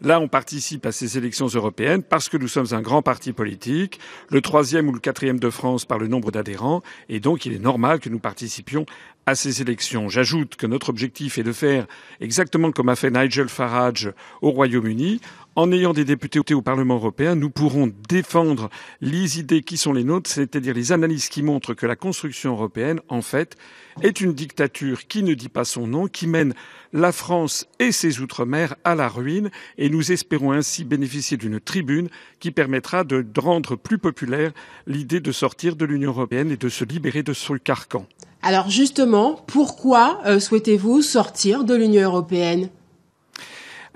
Là, 0.00 0.18
on 0.20 0.28
participe 0.28 0.86
à 0.86 0.92
ces 0.92 1.18
élections 1.18 1.46
européennes 1.46 2.02
parce 2.02 2.28
que 2.28 2.36
nous 2.36 2.48
sommes 2.48 2.66
un 2.72 2.80
grand 2.80 3.02
parti 3.02 3.32
politique, 3.32 4.00
le 4.28 4.40
troisième 4.40 4.88
ou 4.88 4.92
le 4.92 4.98
quatrième 4.98 5.38
de 5.38 5.50
France 5.50 5.84
par 5.84 5.98
le 5.98 6.08
nombre 6.08 6.32
d'adhérents, 6.32 6.82
et 7.08 7.20
donc 7.20 7.46
il 7.46 7.52
est 7.52 7.60
normal 7.60 8.00
que 8.00 8.08
nous 8.08 8.18
participions 8.18 8.86
à 9.26 9.34
ces 9.34 9.62
élections. 9.62 10.08
J'ajoute 10.08 10.56
que 10.56 10.66
notre 10.66 10.90
objectif 10.90 11.38
est 11.38 11.42
de 11.42 11.52
faire 11.52 11.86
exactement 12.20 12.72
comme 12.72 12.90
a 12.90 12.96
fait 12.96 13.10
Nigel 13.10 13.48
Farage 13.48 14.12
au 14.42 14.50
Royaume-Uni. 14.50 15.20
En 15.56 15.70
ayant 15.70 15.92
des 15.92 16.04
députés 16.04 16.40
au 16.52 16.62
Parlement 16.62 16.96
européen, 16.96 17.36
nous 17.36 17.48
pourrons 17.48 17.92
défendre 18.08 18.70
les 19.00 19.38
idées 19.38 19.62
qui 19.62 19.76
sont 19.76 19.92
les 19.92 20.02
nôtres, 20.02 20.28
c'est-à-dire 20.28 20.74
les 20.74 20.90
analyses 20.90 21.28
qui 21.28 21.44
montrent 21.44 21.74
que 21.74 21.86
la 21.86 21.94
construction 21.94 22.54
européenne, 22.54 23.00
en 23.08 23.22
fait, 23.22 23.54
est 24.02 24.20
une 24.20 24.32
dictature 24.32 25.06
qui 25.06 25.22
ne 25.22 25.32
dit 25.34 25.48
pas 25.48 25.64
son 25.64 25.86
nom, 25.86 26.08
qui 26.08 26.26
mène 26.26 26.54
la 26.92 27.12
France 27.12 27.68
et 27.78 27.92
ses 27.92 28.18
outre-mer 28.18 28.74
à 28.82 28.96
la 28.96 29.08
ruine, 29.08 29.50
et 29.78 29.90
nous 29.90 30.10
espérons 30.10 30.50
ainsi 30.50 30.82
bénéficier 30.82 31.36
d'une 31.36 31.60
tribune 31.60 32.08
qui 32.40 32.50
permettra 32.50 33.04
de 33.04 33.24
rendre 33.38 33.76
plus 33.76 33.98
populaire 33.98 34.50
l'idée 34.88 35.20
de 35.20 35.30
sortir 35.30 35.76
de 35.76 35.84
l'Union 35.84 36.10
européenne 36.10 36.50
et 36.50 36.56
de 36.56 36.68
se 36.68 36.84
libérer 36.84 37.22
de 37.22 37.32
ce 37.32 37.52
carcan. 37.52 38.06
Alors 38.42 38.70
justement, 38.70 39.42
pourquoi 39.46 40.20
euh, 40.26 40.40
souhaitez-vous 40.40 41.00
sortir 41.00 41.62
de 41.62 41.76
l'Union 41.76 42.02
européenne? 42.02 42.70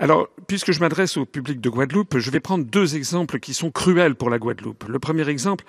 Alors, 0.01 0.29
puisque 0.47 0.71
je 0.71 0.79
m'adresse 0.79 1.17
au 1.17 1.25
public 1.25 1.59
de 1.59 1.69
Guadeloupe, 1.69 2.19
je 2.19 2.31
vais 2.31 2.39
prendre 2.39 2.63
deux 2.63 2.95
exemples 2.95 3.37
qui 3.39 3.53
sont 3.53 3.69
cruels 3.69 4.15
pour 4.15 4.29
la 4.29 4.39
Guadeloupe. 4.39 4.85
Le 4.87 4.97
premier 4.97 5.27
exemple, 5.27 5.65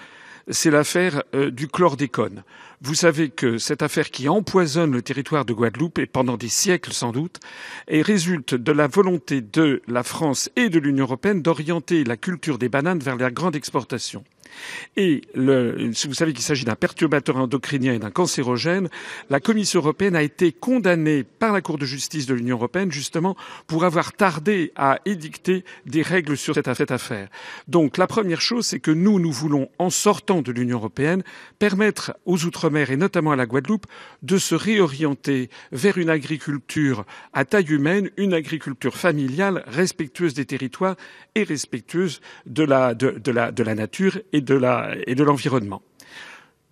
c'est 0.49 0.71
l'affaire 0.71 1.25
euh, 1.35 1.51
du 1.51 1.67
chlordécone. 1.67 2.45
Vous 2.81 2.95
savez 2.95 3.31
que 3.31 3.59
cette 3.59 3.83
affaire 3.83 4.09
qui 4.13 4.29
empoisonne 4.29 4.93
le 4.93 5.03
territoire 5.03 5.45
de 5.45 5.53
Guadeloupe, 5.53 5.99
et 5.99 6.07
pendant 6.07 6.37
des 6.37 6.49
siècles 6.49 6.93
sans 6.93 7.11
doute, 7.11 7.41
et 7.89 8.03
résulte 8.03 8.55
de 8.55 8.71
la 8.71 8.87
volonté 8.87 9.41
de 9.41 9.83
la 9.89 10.05
France 10.05 10.49
et 10.55 10.69
de 10.69 10.79
l'Union 10.79 11.07
européenne 11.07 11.43
d'orienter 11.43 12.05
la 12.05 12.17
culture 12.17 12.59
des 12.59 12.69
bananes 12.69 13.01
vers 13.01 13.17
la 13.17 13.33
grande 13.33 13.57
exportation. 13.57 14.23
Et 14.97 15.23
le, 15.35 15.91
vous 16.07 16.15
savez 16.15 16.33
qu'il 16.33 16.43
s'agit 16.43 16.65
d'un 16.65 16.77
perturbateur 16.77 17.37
endocrinien 17.37 17.95
et 17.95 17.99
d'un 17.99 18.11
cancérogène. 18.11 18.89
La 19.29 19.41
Commission 19.41 19.81
européenne 19.81 20.17
a 20.17 20.23
été 20.23 20.53
condamnée 20.53 21.25
par 21.25 21.53
la 21.53 21.61
Cour 21.61 21.79
de 21.79 21.87
justice 21.87 22.27
de 22.27 22.35
l'Union 22.35 22.57
européenne 22.57 22.93
justement 22.93 23.37
pour 23.67 23.85
avoir 23.85 24.13
tardé 24.13 24.73
à 24.77 24.99
édicter 25.05 25.65
des 25.87 26.03
règles 26.03 26.37
sur 26.37 26.55
cette 26.55 26.91
affaire. 26.91 27.29
Donc 27.69 27.97
la 27.97 28.07
première 28.07 28.41
chose, 28.41 28.67
c'est 28.67 28.81
que 28.81 28.91
nous, 28.91 29.19
nous 29.19 29.33
voulons, 29.33 29.69
en 29.79 29.91
sortant 29.91 30.43
de 30.43 30.53
l'Union 30.53 30.79
européenne, 30.79 31.23
permettre 31.59 32.17
aux 32.25 32.45
Outre-mer 32.45 32.91
et 32.91 32.97
notamment 32.97 33.33
à 33.33 33.37
la 33.37 33.47
Guadeloupe 33.47 33.87
de 34.23 34.39
se 34.39 34.55
réorienter 34.55 35.51
vers 35.73 35.99
une 35.99 36.11
agriculture 36.11 37.05
à 37.33 37.45
taille 37.45 37.71
humaine, 37.71 38.11
une 38.17 38.35
agriculture 38.35 38.97
familiale, 38.97 39.65
respectueuse 39.67 40.35
des 40.35 40.47
territoires 40.47 40.97
et 41.35 41.45
respectueuse 41.45 42.21
de 42.47 42.65
la, 42.65 42.95
de, 42.95 43.31
la, 43.31 43.53
de 43.53 43.63
la 43.63 43.75
nature 43.75 44.19
de 44.41 44.55
la, 44.55 44.95
et 45.07 45.15
de 45.15 45.25
l'environnement. 45.25 45.83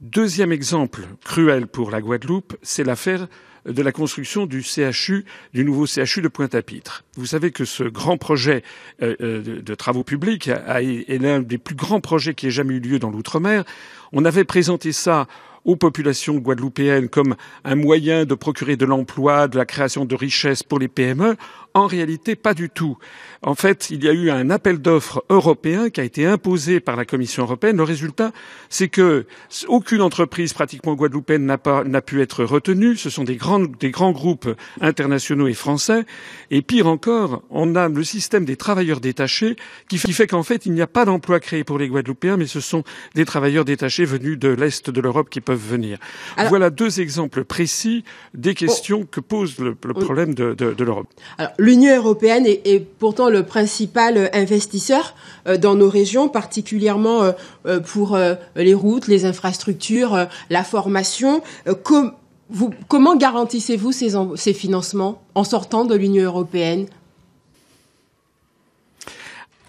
Deuxième 0.00 0.52
exemple 0.52 1.02
cruel 1.24 1.66
pour 1.66 1.90
la 1.90 2.00
Guadeloupe, 2.00 2.56
c'est 2.62 2.84
l'affaire 2.84 3.26
de 3.66 3.82
la 3.82 3.92
construction 3.92 4.46
du 4.46 4.62
CHU, 4.62 5.24
du 5.52 5.64
nouveau 5.64 5.86
CHU 5.86 6.22
de 6.22 6.28
Pointe-à-Pitre. 6.28 7.04
Vous 7.16 7.26
savez 7.26 7.50
que 7.50 7.64
ce 7.64 7.84
grand 7.84 8.16
projet 8.16 8.62
euh, 9.02 9.16
euh, 9.20 9.60
de, 9.60 9.74
travaux 9.74 10.04
publics 10.04 10.48
est 10.48 11.20
l'un 11.20 11.40
des 11.40 11.58
plus 11.58 11.74
grands 11.74 12.00
projets 12.00 12.34
qui 12.34 12.46
ait 12.46 12.50
jamais 12.50 12.74
eu 12.74 12.80
lieu 12.80 12.98
dans 12.98 13.10
l'outre-mer. 13.10 13.64
On 14.12 14.24
avait 14.24 14.44
présenté 14.44 14.92
ça 14.92 15.26
aux 15.64 15.76
populations 15.76 16.36
guadeloupéennes 16.36 17.08
comme 17.08 17.36
un 17.64 17.74
moyen 17.74 18.24
de 18.24 18.34
procurer 18.34 18.76
de 18.76 18.84
l'emploi, 18.84 19.48
de 19.48 19.58
la 19.58 19.66
création 19.66 20.04
de 20.04 20.14
richesses 20.14 20.62
pour 20.62 20.78
les 20.78 20.88
PME. 20.88 21.36
En 21.74 21.86
réalité, 21.86 22.34
pas 22.34 22.54
du 22.54 22.70
tout. 22.70 22.96
En 23.42 23.54
fait, 23.54 23.90
il 23.90 24.02
y 24.02 24.08
a 24.08 24.12
eu 24.12 24.30
un 24.30 24.50
appel 24.50 24.78
d'offres 24.78 25.22
européen 25.28 25.90
qui 25.90 26.00
a 26.00 26.04
été 26.04 26.26
imposé 26.26 26.80
par 26.80 26.96
la 26.96 27.04
Commission 27.04 27.44
européenne. 27.44 27.76
Le 27.76 27.82
résultat, 27.84 28.32
c'est 28.68 28.88
que 28.88 29.26
aucune 29.68 30.00
entreprise 30.00 30.52
pratiquement 30.52 30.94
guadeloupéenne 30.94 31.44
n'a 31.46 32.02
pu 32.02 32.20
être 32.20 32.44
retenue. 32.44 32.96
Ce 32.96 33.10
sont 33.10 33.24
des 33.24 33.36
grands 33.36 33.60
des 33.60 33.90
grands 33.90 34.12
groupes 34.12 34.48
internationaux 34.80 35.46
et 35.46 35.54
français. 35.54 36.04
Et 36.50 36.62
pire 36.62 36.86
encore, 36.86 37.42
on 37.50 37.76
a 37.76 37.88
le 37.88 38.02
système 38.02 38.44
des 38.44 38.56
travailleurs 38.56 39.00
détachés 39.00 39.56
qui 39.88 39.98
fait 39.98 40.26
qu'en 40.26 40.42
fait, 40.42 40.66
il 40.66 40.72
n'y 40.72 40.82
a 40.82 40.86
pas 40.86 41.04
d'emploi 41.04 41.40
créé 41.40 41.64
pour 41.64 41.78
les 41.78 41.88
Guadeloupéens, 41.88 42.36
mais 42.36 42.46
ce 42.46 42.60
sont 42.60 42.82
des 43.14 43.24
travailleurs 43.24 43.64
détachés 43.64 44.04
venus 44.04 44.38
de 44.38 44.48
l'est 44.48 44.90
de 44.90 45.00
l'Europe 45.00 45.30
qui 45.30 45.40
peuvent 45.40 45.57
venir. 45.58 45.98
Alors, 46.36 46.50
voilà 46.50 46.70
deux 46.70 47.00
exemples 47.00 47.44
précis 47.44 48.04
des 48.34 48.54
questions 48.54 49.00
oh, 49.02 49.08
que 49.10 49.20
pose 49.20 49.58
le, 49.58 49.76
le 49.84 49.94
problème 49.94 50.34
de, 50.34 50.54
de, 50.54 50.72
de 50.72 50.84
l'Europe. 50.84 51.08
Alors, 51.38 51.52
l'Union 51.58 51.96
européenne 51.96 52.46
est, 52.46 52.66
est, 52.66 52.80
pourtant 52.80 53.28
le 53.28 53.42
principal 53.42 54.30
investisseur 54.32 55.14
euh, 55.46 55.56
dans 55.56 55.74
nos 55.74 55.88
régions, 55.88 56.28
particulièrement 56.28 57.22
euh, 57.22 57.32
euh 57.66 57.80
pour 57.80 58.14
euh, 58.14 58.34
les 58.56 58.74
routes, 58.74 59.06
les 59.06 59.24
infrastructures, 59.24 60.14
euh, 60.14 60.24
la 60.50 60.64
formation. 60.64 61.42
Com 61.84 62.12
vous, 62.50 62.70
comment 62.88 63.14
garantissez-vous 63.14 63.92
ces, 63.92 64.14
ces 64.36 64.54
financements 64.54 65.22
en 65.34 65.44
sortant 65.44 65.84
de 65.84 65.94
l'Union 65.94 66.24
européenne? 66.24 66.86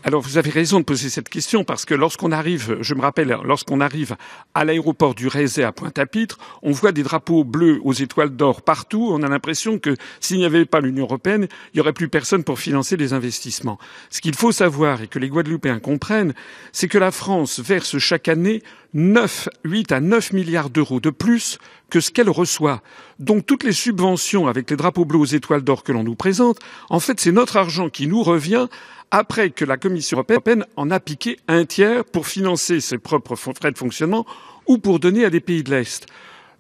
Alors 0.03 0.21
vous 0.21 0.37
avez 0.37 0.49
raison 0.49 0.79
de 0.79 0.85
poser 0.85 1.09
cette 1.09 1.27
question 1.27 1.63
parce 1.63 1.83
que 1.83 1.93
lorsqu'on 1.93 2.31
arrive, 2.31 2.77
je 2.81 2.93
me 2.93 3.01
rappelle, 3.01 3.37
lorsqu'on 3.43 3.81
arrive 3.81 4.15
à 4.53 4.63
l'aéroport 4.63 5.13
du 5.13 5.27
Rézé 5.27 5.63
à 5.63 5.73
Pointe-à-Pitre, 5.73 6.37
on 6.61 6.71
voit 6.71 6.93
des 6.93 7.03
drapeaux 7.03 7.43
bleus 7.43 7.81
aux 7.83 7.93
étoiles 7.93 8.29
d'or 8.29 8.61
partout. 8.61 9.09
On 9.11 9.23
a 9.23 9.27
l'impression 9.27 9.77
que 9.77 9.95
s'il 10.21 10.37
n'y 10.37 10.45
avait 10.45 10.65
pas 10.65 10.79
l'Union 10.79 11.03
européenne, 11.03 11.47
il 11.73 11.77
n'y 11.77 11.81
aurait 11.81 11.93
plus 11.93 12.07
personne 12.07 12.45
pour 12.45 12.59
financer 12.59 12.95
les 12.95 13.11
investissements. 13.11 13.77
Ce 14.09 14.21
qu'il 14.21 14.35
faut 14.35 14.53
savoir 14.53 15.01
et 15.01 15.07
que 15.07 15.19
les 15.19 15.27
Guadeloupéens 15.27 15.79
comprennent, 15.79 16.33
c'est 16.71 16.87
que 16.87 16.97
la 16.97 17.11
France 17.11 17.59
verse 17.59 17.97
chaque 17.97 18.29
année 18.29 18.63
9, 18.93 19.49
8 19.65 19.91
à 19.91 19.99
9 19.99 20.33
milliards 20.33 20.69
d'euros 20.69 20.99
de 20.99 21.09
plus 21.09 21.59
que 21.89 21.99
ce 21.99 22.11
qu'elle 22.11 22.29
reçoit. 22.29 22.81
Donc 23.19 23.45
toutes 23.45 23.63
les 23.63 23.71
subventions 23.71 24.47
avec 24.47 24.69
les 24.69 24.77
drapeaux 24.77 25.05
bleus 25.05 25.19
aux 25.19 25.25
étoiles 25.25 25.63
d'or 25.63 25.83
que 25.83 25.91
l'on 25.91 26.03
nous 26.03 26.15
présente, 26.15 26.59
en 26.89 26.99
fait 26.99 27.19
c'est 27.19 27.31
notre 27.31 27.57
argent 27.57 27.89
qui 27.89 28.07
nous 28.07 28.23
revient 28.23 28.67
après 29.11 29.49
que 29.49 29.65
la 29.65 29.77
Commission 29.77 30.17
européenne 30.17 30.65
en 30.75 30.91
a 30.91 30.99
piqué 30.99 31.37
un 31.47 31.65
tiers 31.65 32.05
pour 32.05 32.27
financer 32.27 32.79
ses 32.79 32.97
propres 32.97 33.35
frais 33.35 33.71
de 33.71 33.77
fonctionnement 33.77 34.25
ou 34.67 34.77
pour 34.77 34.99
donner 34.99 35.25
à 35.25 35.29
des 35.29 35.39
pays 35.39 35.63
de 35.63 35.71
l'Est. 35.71 36.05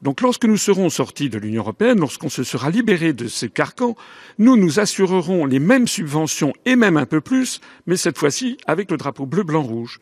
Donc 0.01 0.21
lorsque 0.21 0.45
nous 0.45 0.57
serons 0.57 0.89
sortis 0.89 1.29
de 1.29 1.37
l'Union 1.37 1.61
européenne, 1.61 1.99
lorsqu'on 1.99 2.29
se 2.29 2.43
sera 2.43 2.69
libéré 2.69 3.11
de 3.11 3.27
ces 3.27 3.49
carcans, 3.49 3.95
nous 4.37 4.55
nous 4.55 4.79
assurerons 4.79 5.45
les 5.45 5.59
mêmes 5.59 5.87
subventions 5.87 6.53
et 6.65 6.75
même 6.75 6.97
un 6.97 7.05
peu 7.05 7.19
plus, 7.19 7.59
mais 7.85 7.97
cette 7.97 8.17
fois-ci 8.17 8.57
avec 8.65 8.89
le 8.91 8.97
drapeau 8.97 9.25
bleu, 9.25 9.43
blanc, 9.43 9.61
rouge. 9.61 9.99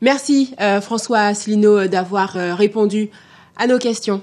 Merci 0.00 0.54
euh, 0.60 0.80
François 0.80 1.20
Asselineau 1.20 1.86
d'avoir 1.86 2.36
euh, 2.36 2.54
répondu 2.54 3.08
à 3.56 3.66
nos 3.66 3.78
questions. 3.78 4.22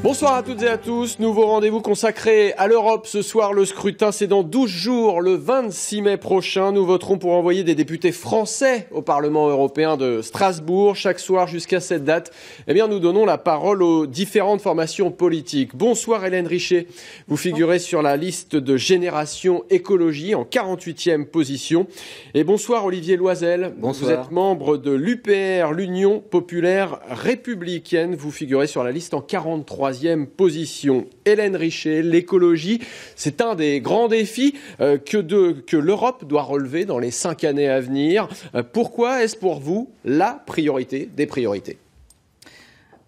Bonsoir 0.00 0.34
à 0.34 0.44
toutes 0.44 0.62
et 0.62 0.68
à 0.68 0.78
tous. 0.78 1.18
Nouveau 1.18 1.46
rendez-vous 1.46 1.80
consacré 1.80 2.52
à 2.52 2.68
l'Europe. 2.68 3.08
Ce 3.08 3.20
soir, 3.20 3.52
le 3.52 3.64
scrutin, 3.64 4.12
c'est 4.12 4.28
dans 4.28 4.44
12 4.44 4.70
jours, 4.70 5.20
le 5.20 5.34
26 5.34 6.02
mai 6.02 6.16
prochain. 6.16 6.70
Nous 6.70 6.86
voterons 6.86 7.18
pour 7.18 7.32
envoyer 7.32 7.64
des 7.64 7.74
députés 7.74 8.12
français 8.12 8.86
au 8.92 9.02
Parlement 9.02 9.48
européen 9.48 9.96
de 9.96 10.22
Strasbourg. 10.22 10.94
Chaque 10.94 11.18
soir 11.18 11.48
jusqu'à 11.48 11.80
cette 11.80 12.04
date, 12.04 12.30
eh 12.68 12.74
bien, 12.74 12.86
nous 12.86 13.00
donnons 13.00 13.26
la 13.26 13.38
parole 13.38 13.82
aux 13.82 14.06
différentes 14.06 14.60
formations 14.60 15.10
politiques. 15.10 15.74
Bonsoir 15.74 16.24
Hélène 16.24 16.46
Richet. 16.46 16.86
Vous 17.26 17.36
figurez 17.36 17.80
sur 17.80 18.00
la 18.00 18.16
liste 18.16 18.54
de 18.54 18.76
Génération 18.76 19.64
Écologie 19.68 20.36
en 20.36 20.44
48e 20.44 21.24
position. 21.24 21.88
Et 22.34 22.44
bonsoir 22.44 22.84
Olivier 22.84 23.16
Loisel. 23.16 23.74
Bonsoir. 23.76 24.10
Vous 24.10 24.16
êtes 24.16 24.30
membre 24.30 24.76
de 24.76 24.92
l'UPR, 24.92 25.72
l'Union 25.72 26.20
Populaire 26.20 27.00
Républicaine. 27.10 28.14
Vous 28.14 28.30
figurez 28.30 28.68
sur 28.68 28.84
la 28.84 28.92
liste 28.92 29.12
en 29.12 29.20
43 29.20 29.88
troisième 29.98 30.28
position. 30.28 31.08
Hélène 31.24 31.56
Richet, 31.56 32.02
l'écologie, 32.02 32.80
c'est 33.16 33.40
un 33.40 33.56
des 33.56 33.80
grands 33.80 34.06
défis 34.06 34.54
euh, 34.80 34.96
que, 34.96 35.76
l'Europe 35.76 36.24
doit 36.24 36.42
relever 36.42 36.84
dans 36.84 37.00
les 37.00 37.10
cinq 37.10 37.42
années 37.42 37.68
à 37.68 37.80
venir. 37.80 38.28
Euh, 38.54 38.62
pourquoi 38.62 39.24
est-ce 39.24 39.36
pour 39.36 39.58
vous 39.58 39.90
la 40.04 40.40
priorité 40.46 41.10
des 41.16 41.26
priorités? 41.26 41.78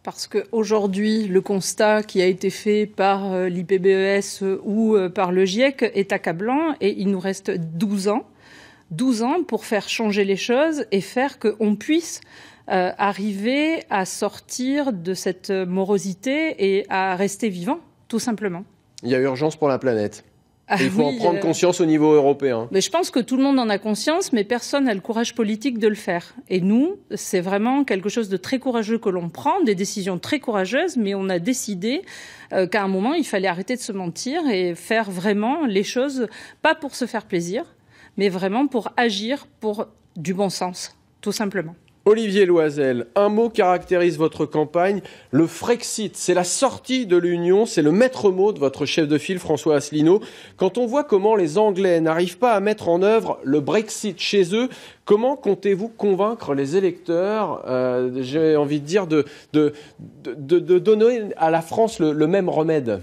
Parce 0.03 0.27
qu'aujourd'hui, 0.27 1.29
le 1.29 1.41
constat 1.41 2.03
qui 2.03 2.21
a 2.23 2.27
été 2.27 2.51
fait 2.51 2.87
par 2.87 3.33
euh, 3.33 3.49
l'IPBES 3.49 4.43
ou 4.65 4.97
par 5.15 5.31
le 5.31 5.45
GIEC 5.45 5.93
est 5.95 6.13
accablant 6.13 6.75
et 6.81 6.97
il 6.99 7.13
nous 7.13 7.21
reste 7.21 7.53
12 7.53 8.09
ans. 8.09 8.27
12 8.91 9.23
ans 9.23 9.45
pour 9.47 9.65
faire 9.65 9.89
changer 9.89 10.25
les 10.25 10.35
choses 10.35 10.87
et 10.91 11.01
faire 11.01 11.39
qu'on 11.39 11.77
puisse 11.77 12.21
euh, 12.71 12.93
arriver 12.99 13.85
à 13.91 14.05
sortir 14.05 14.93
de 14.93 15.15
cette 15.15 15.51
morosité 15.51 16.55
et 16.59 16.87
à 16.89 17.17
rester 17.17 17.49
vivant, 17.49 17.81
tout 18.09 18.19
simplement. 18.19 18.65
Il 19.03 19.11
y 19.11 19.15
a 19.15 19.19
urgence 19.19 19.57
pour 19.57 19.69
la 19.69 19.79
planète. 19.79 20.25
Ah, 20.73 20.77
il 20.81 20.89
faut 20.89 21.03
oui, 21.03 21.17
en 21.17 21.19
prendre 21.19 21.39
euh... 21.39 21.43
conscience 21.43 21.81
au 21.81 21.85
niveau 21.85 22.13
européen. 22.13 22.69
Mais 22.71 22.81
je 22.81 22.91
pense 22.91 23.11
que 23.11 23.19
tout 23.19 23.37
le 23.37 23.43
monde 23.43 23.59
en 23.59 23.69
a 23.69 23.79
conscience, 23.79 24.33
mais 24.33 24.45
personne 24.45 24.85
n'a 24.85 24.95
le 24.95 25.01
courage 25.01 25.35
politique 25.35 25.79
de 25.81 25.89
le 25.89 25.97
faire. 25.97 26.33
Et 26.49 26.61
nous, 26.61 26.97
c'est 27.17 27.41
vraiment 27.41 27.83
quelque 27.83 28.09
chose 28.09 28.29
de 28.29 28.37
très 28.37 28.61
courageux 28.61 28.99
que 28.99 29.09
l'on 29.09 29.31
prend, 29.31 29.61
des 29.65 29.75
décisions 29.75 30.21
très 30.21 30.39
courageuses, 30.39 30.97
mais 30.97 31.17
on 31.17 31.29
a 31.29 31.41
décidé 31.41 32.03
euh, 32.53 32.69
qu'à 32.69 32.85
un 32.85 32.89
moment, 32.89 33.15
il 33.15 33.25
fallait 33.25 33.49
arrêter 33.49 33.75
de 33.75 33.81
se 33.81 33.91
mentir 33.91 34.47
et 34.49 34.77
faire 34.77 35.11
vraiment 35.11 35.67
les 35.67 35.83
choses, 35.83 36.29
pas 36.63 36.77
pour 36.77 36.95
se 36.95 37.07
faire 37.07 37.25
plaisir, 37.25 37.65
mais 38.17 38.29
vraiment 38.29 38.69
pour 38.69 38.93
agir 38.97 39.49
pour 39.59 39.89
du 40.15 40.35
bon 40.35 40.51
sens, 40.51 40.97
tout 41.21 41.33
simplement. 41.33 41.75
Olivier 42.07 42.47
Loisel, 42.47 43.07
un 43.15 43.29
mot 43.29 43.51
caractérise 43.51 44.17
votre 44.17 44.47
campagne, 44.47 45.03
le 45.33 45.47
Frexit. 45.47 46.17
C'est 46.17 46.33
la 46.33 46.45
sortie 46.45 47.05
de 47.05 47.19
l'Union, 47.19 47.67
c'est 47.67 47.83
le 47.83 47.93
maître 47.93 48.31
mot 48.31 48.53
de 48.53 48.59
votre 48.59 48.87
chef 48.87 49.07
de 49.07 49.19
file 49.19 49.39
François 49.39 49.77
Asselineau. 49.77 50.21
Quand 50.57 50.79
on 50.79 50.87
voit 50.87 51.05
comment 51.05 51.37
les 51.37 51.59
Anglais 51.59 52.01
n'arrivent 52.01 52.39
pas 52.39 52.53
à 52.55 52.61
mettre 52.61 52.89
en 52.89 53.03
œuvre 53.03 53.39
le 53.45 53.61
Brexit 53.61 54.19
chez 54.19 54.55
eux, 54.55 54.71
comment 55.05 55.37
comptez-vous 55.37 55.89
convaincre 55.89 56.55
les 56.55 56.77
électeurs, 56.77 57.65
euh, 57.67 58.23
j'ai 58.23 58.57
envie 58.57 58.81
de 58.81 58.87
dire, 58.87 59.07
de, 59.07 59.75
donner 60.79 61.21
à 61.37 61.51
la 61.51 61.61
France 61.61 61.99
le, 61.99 62.27
même 62.27 62.49
remède? 62.49 63.03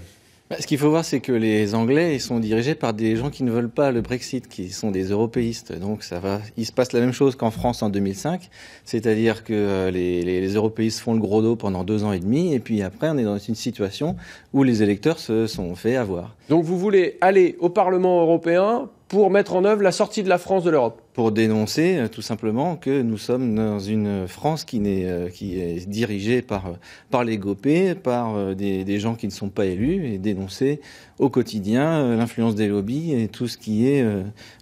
Ce 0.58 0.66
qu'il 0.66 0.78
faut 0.78 0.88
voir, 0.88 1.04
c'est 1.04 1.20
que 1.20 1.32
les 1.32 1.74
Anglais 1.74 2.14
ils 2.14 2.20
sont 2.20 2.38
dirigés 2.40 2.74
par 2.74 2.94
des 2.94 3.16
gens 3.16 3.28
qui 3.28 3.42
ne 3.42 3.50
veulent 3.50 3.68
pas 3.68 3.90
le 3.90 4.00
Brexit, 4.00 4.48
qui 4.48 4.70
sont 4.70 4.90
des 4.90 5.10
européistes. 5.10 5.78
Donc 5.78 6.02
ça 6.02 6.18
va, 6.20 6.40
il 6.56 6.64
se 6.64 6.72
passe 6.72 6.92
la 6.92 7.00
même 7.00 7.12
chose 7.12 7.36
qu'en 7.36 7.50
France 7.50 7.82
en 7.82 7.90
2005, 7.90 8.48
c'est-à-dire 8.84 9.44
que 9.44 9.52
euh, 9.52 9.90
les, 9.90 10.22
les, 10.22 10.40
les, 10.40 10.54
européistes 10.54 11.00
font 11.00 11.12
le 11.12 11.20
gros 11.20 11.42
dos 11.42 11.56
pendant 11.56 11.84
deux 11.84 12.04
ans 12.04 12.12
et 12.12 12.20
demi, 12.20 12.54
et 12.54 12.60
puis 12.60 12.82
après 12.82 13.10
on 13.10 13.18
est 13.18 13.24
dans 13.24 13.38
une 13.38 13.54
situation 13.54 14.16
où 14.54 14.62
les 14.62 14.82
électeurs 14.82 15.18
se 15.18 15.46
sont 15.46 15.74
fait 15.74 15.96
avoir. 15.96 16.34
Donc 16.48 16.64
vous 16.64 16.78
voulez 16.78 17.18
aller 17.20 17.56
au 17.60 17.68
Parlement 17.68 18.22
européen 18.22 18.88
pour 19.08 19.30
mettre 19.30 19.56
en 19.56 19.64
œuvre 19.64 19.82
la 19.82 19.90
sortie 19.90 20.22
de 20.22 20.28
la 20.28 20.38
France 20.38 20.64
de 20.64 20.70
l'Europe 20.70 21.00
Pour 21.14 21.32
dénoncer 21.32 21.96
euh, 21.96 22.08
tout 22.08 22.20
simplement 22.20 22.76
que 22.76 23.00
nous 23.02 23.16
sommes 23.16 23.54
dans 23.54 23.78
une 23.78 24.28
France 24.28 24.64
qui, 24.64 24.76
est, 24.86 25.06
euh, 25.06 25.28
qui 25.30 25.58
est 25.58 25.88
dirigée 25.88 26.42
par, 26.42 26.66
euh, 26.66 26.72
par 27.10 27.24
les 27.24 27.38
gopés, 27.38 27.94
par 27.94 28.54
des, 28.54 28.84
des, 28.84 29.00
gens 29.00 29.14
qui 29.14 29.26
ne 29.26 29.32
sont 29.32 29.48
pas 29.48 29.64
élus, 29.64 30.06
et 30.06 30.18
dénoncer 30.18 30.80
au 31.18 31.30
quotidien 31.30 32.16
l'influence 32.16 32.54
des 32.54 32.68
lobbies 32.68 33.14
et 33.14 33.28
tout 33.28 33.48
ce 33.48 33.56
qui 33.56 33.88
est 33.88 34.04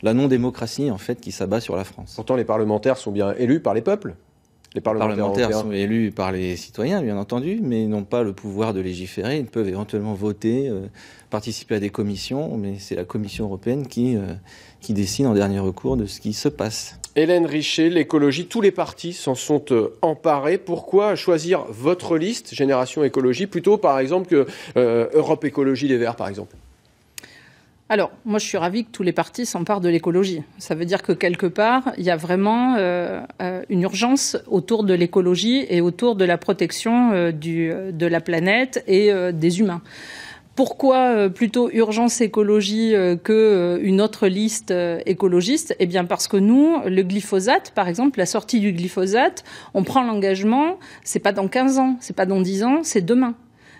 la 0.02 0.14
non-démocratie 0.14 0.90
en 0.90 0.98
fait 0.98 1.20
qui 1.20 1.32
s'abat 1.32 1.60
sur 1.60 1.76
la 1.76 1.84
France. 1.84 2.14
Pourtant 2.14 2.36
les 2.36 2.44
parlementaires 2.44 2.96
sont 2.96 3.12
bien 3.12 3.34
élus 3.34 3.60
par 3.60 3.74
les 3.74 3.82
peuples 3.82 4.14
les 4.76 4.82
parlementaires, 4.82 5.16
parlementaires 5.16 5.58
sont 5.58 5.72
élus 5.72 6.10
par 6.10 6.32
les 6.32 6.54
citoyens, 6.54 7.00
bien 7.00 7.16
entendu, 7.16 7.60
mais 7.62 7.86
n'ont 7.86 8.04
pas 8.04 8.22
le 8.22 8.34
pouvoir 8.34 8.74
de 8.74 8.80
légiférer. 8.80 9.38
Ils 9.38 9.46
peuvent 9.46 9.68
éventuellement 9.68 10.12
voter, 10.12 10.68
euh, 10.68 10.86
participer 11.30 11.76
à 11.76 11.80
des 11.80 11.90
commissions, 11.90 12.56
mais 12.56 12.74
c'est 12.78 12.94
la 12.94 13.04
Commission 13.04 13.44
européenne 13.44 13.86
qui, 13.86 14.16
euh, 14.16 14.34
qui 14.80 14.92
décide 14.92 15.26
en 15.26 15.34
dernier 15.34 15.58
recours 15.58 15.96
de 15.96 16.06
ce 16.06 16.20
qui 16.20 16.32
se 16.32 16.48
passe. 16.48 16.98
Hélène 17.16 17.46
Richer, 17.46 17.88
l'écologie, 17.88 18.46
tous 18.46 18.60
les 18.60 18.70
partis 18.70 19.12
s'en 19.12 19.34
sont 19.34 19.64
euh, 19.70 19.96
emparés. 20.02 20.58
Pourquoi 20.58 21.16
choisir 21.16 21.64
votre 21.68 22.18
liste, 22.18 22.54
Génération 22.54 23.04
Écologie, 23.04 23.46
plutôt 23.46 23.78
par 23.78 23.98
exemple 23.98 24.28
que 24.28 24.46
euh, 24.76 25.08
Europe 25.14 25.44
Écologie 25.44 25.88
Les 25.88 25.96
Verts, 25.96 26.16
par 26.16 26.28
exemple? 26.28 26.56
Alors, 27.88 28.10
moi, 28.24 28.40
je 28.40 28.46
suis 28.46 28.58
ravie 28.58 28.84
que 28.84 28.90
tous 28.90 29.04
les 29.04 29.12
partis 29.12 29.46
s'emparent 29.46 29.80
de 29.80 29.88
l'écologie. 29.88 30.42
Ça 30.58 30.74
veut 30.74 30.84
dire 30.84 31.02
que 31.02 31.12
quelque 31.12 31.46
part, 31.46 31.92
il 31.96 32.02
y 32.02 32.10
a 32.10 32.16
vraiment 32.16 32.74
euh, 32.78 33.22
une 33.68 33.82
urgence 33.82 34.36
autour 34.48 34.82
de 34.82 34.92
l'écologie 34.92 35.64
et 35.68 35.80
autour 35.80 36.16
de 36.16 36.24
la 36.24 36.36
protection 36.36 37.12
euh, 37.12 37.30
du, 37.30 37.72
de 37.92 38.06
la 38.06 38.20
planète 38.20 38.82
et 38.88 39.12
euh, 39.12 39.30
des 39.30 39.60
humains. 39.60 39.82
Pourquoi 40.56 41.28
plutôt 41.28 41.70
urgence 41.70 42.20
écologie 42.20 42.94
que 43.22 43.78
une 43.82 44.00
autre 44.00 44.26
liste 44.26 44.72
écologiste? 45.04 45.76
Eh 45.78 45.86
bien 45.86 46.04
parce 46.04 46.26
que 46.26 46.36
nous, 46.38 46.78
le 46.86 47.02
glyphosate, 47.02 47.72
par 47.74 47.88
exemple, 47.88 48.18
la 48.18 48.26
sortie 48.26 48.58
du 48.58 48.72
glyphosate, 48.72 49.44
on 49.74 49.84
prend 49.84 50.02
l'engagement, 50.02 50.78
c'est 51.04 51.20
pas 51.20 51.32
dans 51.32 51.46
15 51.46 51.78
ans, 51.78 51.96
c'est 52.00 52.16
pas 52.16 52.26
dans 52.26 52.40
10 52.40 52.64
ans, 52.64 52.80
c'est 52.82 53.04
demain 53.04 53.34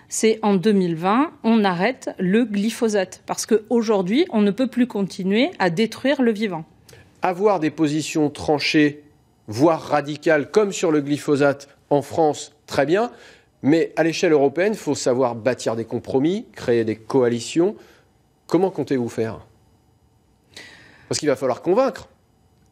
c'est 0.09 0.39
en 0.41 0.55
2020, 0.55 1.31
on 1.43 1.63
arrête 1.63 2.09
le 2.17 2.45
glyphosate. 2.45 3.21
Parce 3.25 3.45
qu'aujourd'hui, 3.45 4.25
on 4.29 4.41
ne 4.41 4.51
peut 4.51 4.67
plus 4.67 4.87
continuer 4.87 5.51
à 5.59 5.69
détruire 5.69 6.21
le 6.21 6.31
vivant. 6.31 6.65
Avoir 7.21 7.59
des 7.59 7.71
positions 7.71 8.29
tranchées, 8.29 9.03
voire 9.47 9.81
radicales, 9.81 10.51
comme 10.51 10.71
sur 10.71 10.91
le 10.91 11.01
glyphosate 11.01 11.67
en 11.89 12.01
France, 12.01 12.53
très 12.67 12.85
bien. 12.85 13.11
Mais 13.63 13.91
à 13.95 14.03
l'échelle 14.03 14.31
européenne, 14.31 14.73
il 14.73 14.79
faut 14.79 14.95
savoir 14.95 15.35
bâtir 15.35 15.75
des 15.75 15.85
compromis, 15.85 16.45
créer 16.53 16.83
des 16.85 16.95
coalitions. 16.95 17.75
Comment 18.45 18.71
comptez-vous 18.71 19.09
faire? 19.09 19.45
Parce 21.07 21.19
qu'il 21.19 21.29
va 21.29 21.35
falloir 21.35 21.61
convaincre 21.61 22.07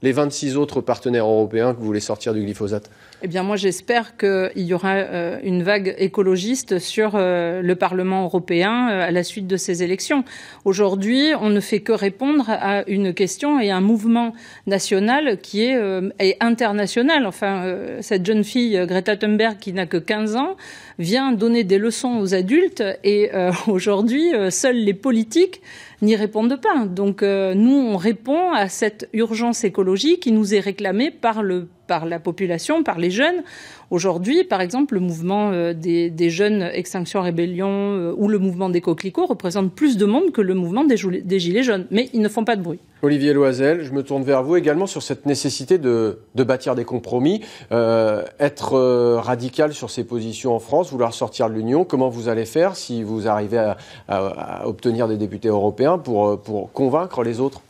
les 0.01 0.11
26 0.11 0.57
autres 0.57 0.81
partenaires 0.81 1.25
européens 1.25 1.73
que 1.73 1.79
vous 1.79 1.85
voulez 1.85 1.99
sortir 1.99 2.33
du 2.33 2.41
glyphosate 2.41 2.89
eh 3.25 3.27
bien, 3.27 3.41
moi, 3.41 3.55
j'espère 3.55 4.17
qu'il 4.17 4.51
y 4.55 4.73
aura 4.73 4.93
euh, 4.93 5.39
une 5.41 5.63
vague 5.63 5.95
écologiste 5.97 6.79
sur 6.79 7.13
euh, 7.15 7.61
le 7.61 7.75
Parlement 7.75 8.23
européen 8.25 8.89
euh, 8.91 9.07
à 9.07 9.09
la 9.09 9.23
suite 9.23 9.47
de 9.47 9.57
ces 9.57 9.83
élections. 9.83 10.23
Aujourd'hui, 10.65 11.31
on 11.41 11.49
ne 11.49 11.59
fait 11.59 11.79
que 11.79 11.93
répondre 11.93 12.45
à 12.49 12.87
une 12.87 13.15
question 13.15 13.59
et 13.59 13.71
un 13.71 13.81
mouvement 13.81 14.33
national 14.67 15.39
qui 15.41 15.63
est, 15.63 15.75
est 16.19 16.37
international. 16.39 17.25
Enfin, 17.25 17.75
cette 18.01 18.25
jeune 18.25 18.43
fille, 18.43 18.79
Greta 18.85 19.15
Thunberg, 19.15 19.57
qui 19.57 19.73
n'a 19.73 19.85
que 19.85 19.97
15 19.97 20.35
ans, 20.35 20.55
vient 20.99 21.31
donner 21.31 21.63
des 21.63 21.77
leçons 21.77 22.19
aux 22.19 22.35
adultes 22.35 22.83
et 23.03 23.31
aujourd'hui, 23.67 24.31
seuls 24.49 24.77
les 24.77 24.93
politiques 24.93 25.61
n'y 26.01 26.15
répondent 26.15 26.59
pas. 26.61 26.85
Donc, 26.85 27.21
nous, 27.21 27.75
on 27.75 27.97
répond 27.97 28.51
à 28.51 28.69
cette 28.69 29.09
urgence 29.13 29.63
écologique 29.63 30.21
qui 30.21 30.31
nous 30.31 30.53
est 30.53 30.59
réclamée 30.59 31.11
par 31.11 31.43
le 31.43 31.67
par 31.87 32.05
la 32.05 32.19
population, 32.19 32.83
par 32.83 32.97
les 32.97 33.11
jeunes. 33.11 33.43
Aujourd'hui, 33.91 34.43
par 34.43 34.61
exemple, 34.61 34.95
le 34.95 34.99
mouvement 34.99 35.51
euh, 35.51 35.73
des, 35.73 36.29
jeunes 36.29 36.63
Extinction 36.73 37.21
Rébellion 37.21 37.69
euh, 37.69 38.13
ou 38.17 38.27
le 38.27 38.39
mouvement 38.39 38.69
des 38.69 38.81
coquelicots 38.81 39.25
représentent 39.25 39.73
plus 39.73 39.97
de 39.97 40.05
monde 40.05 40.31
que 40.31 40.41
le 40.41 40.53
mouvement 40.53 40.83
des, 40.83 40.97
Gilets 40.97 41.63
jaunes, 41.63 41.85
mais 41.91 42.09
ils 42.13 42.21
ne 42.21 42.29
font 42.29 42.43
pas 42.43 42.55
de 42.55 42.61
bruit. 42.61 42.79
Olivier 43.03 43.33
Loisel, 43.33 43.83
je 43.83 43.91
me 43.91 44.01
tourne 44.01 44.23
vers 44.23 44.41
vous 44.41 44.55
également 44.55 44.87
sur 44.87 45.03
cette 45.03 45.27
nécessité 45.27 45.77
de, 45.77 46.17
bâtir 46.35 46.73
des 46.73 46.85
compromis, 46.85 47.41
euh, 47.71 48.23
être 48.39 48.75
radical 49.17 49.73
sur 49.73 49.91
ses 49.91 50.03
positions 50.03 50.55
en 50.55 50.59
France, 50.59 50.91
vouloir 50.91 51.13
sortir 51.13 51.49
de 51.49 51.53
l'Union. 51.53 51.85
Comment 51.85 52.09
vous 52.09 52.29
allez 52.29 52.45
faire 52.45 52.75
si 52.75 53.03
vous 53.03 53.27
arrivez 53.27 53.73
à, 54.07 54.67
obtenir 54.67 55.07
des 55.07 55.17
députés 55.17 55.49
européens 55.49 55.99
pour 55.99 56.71
convaincre 56.73 57.23
les 57.23 57.39
autres? 57.39 57.61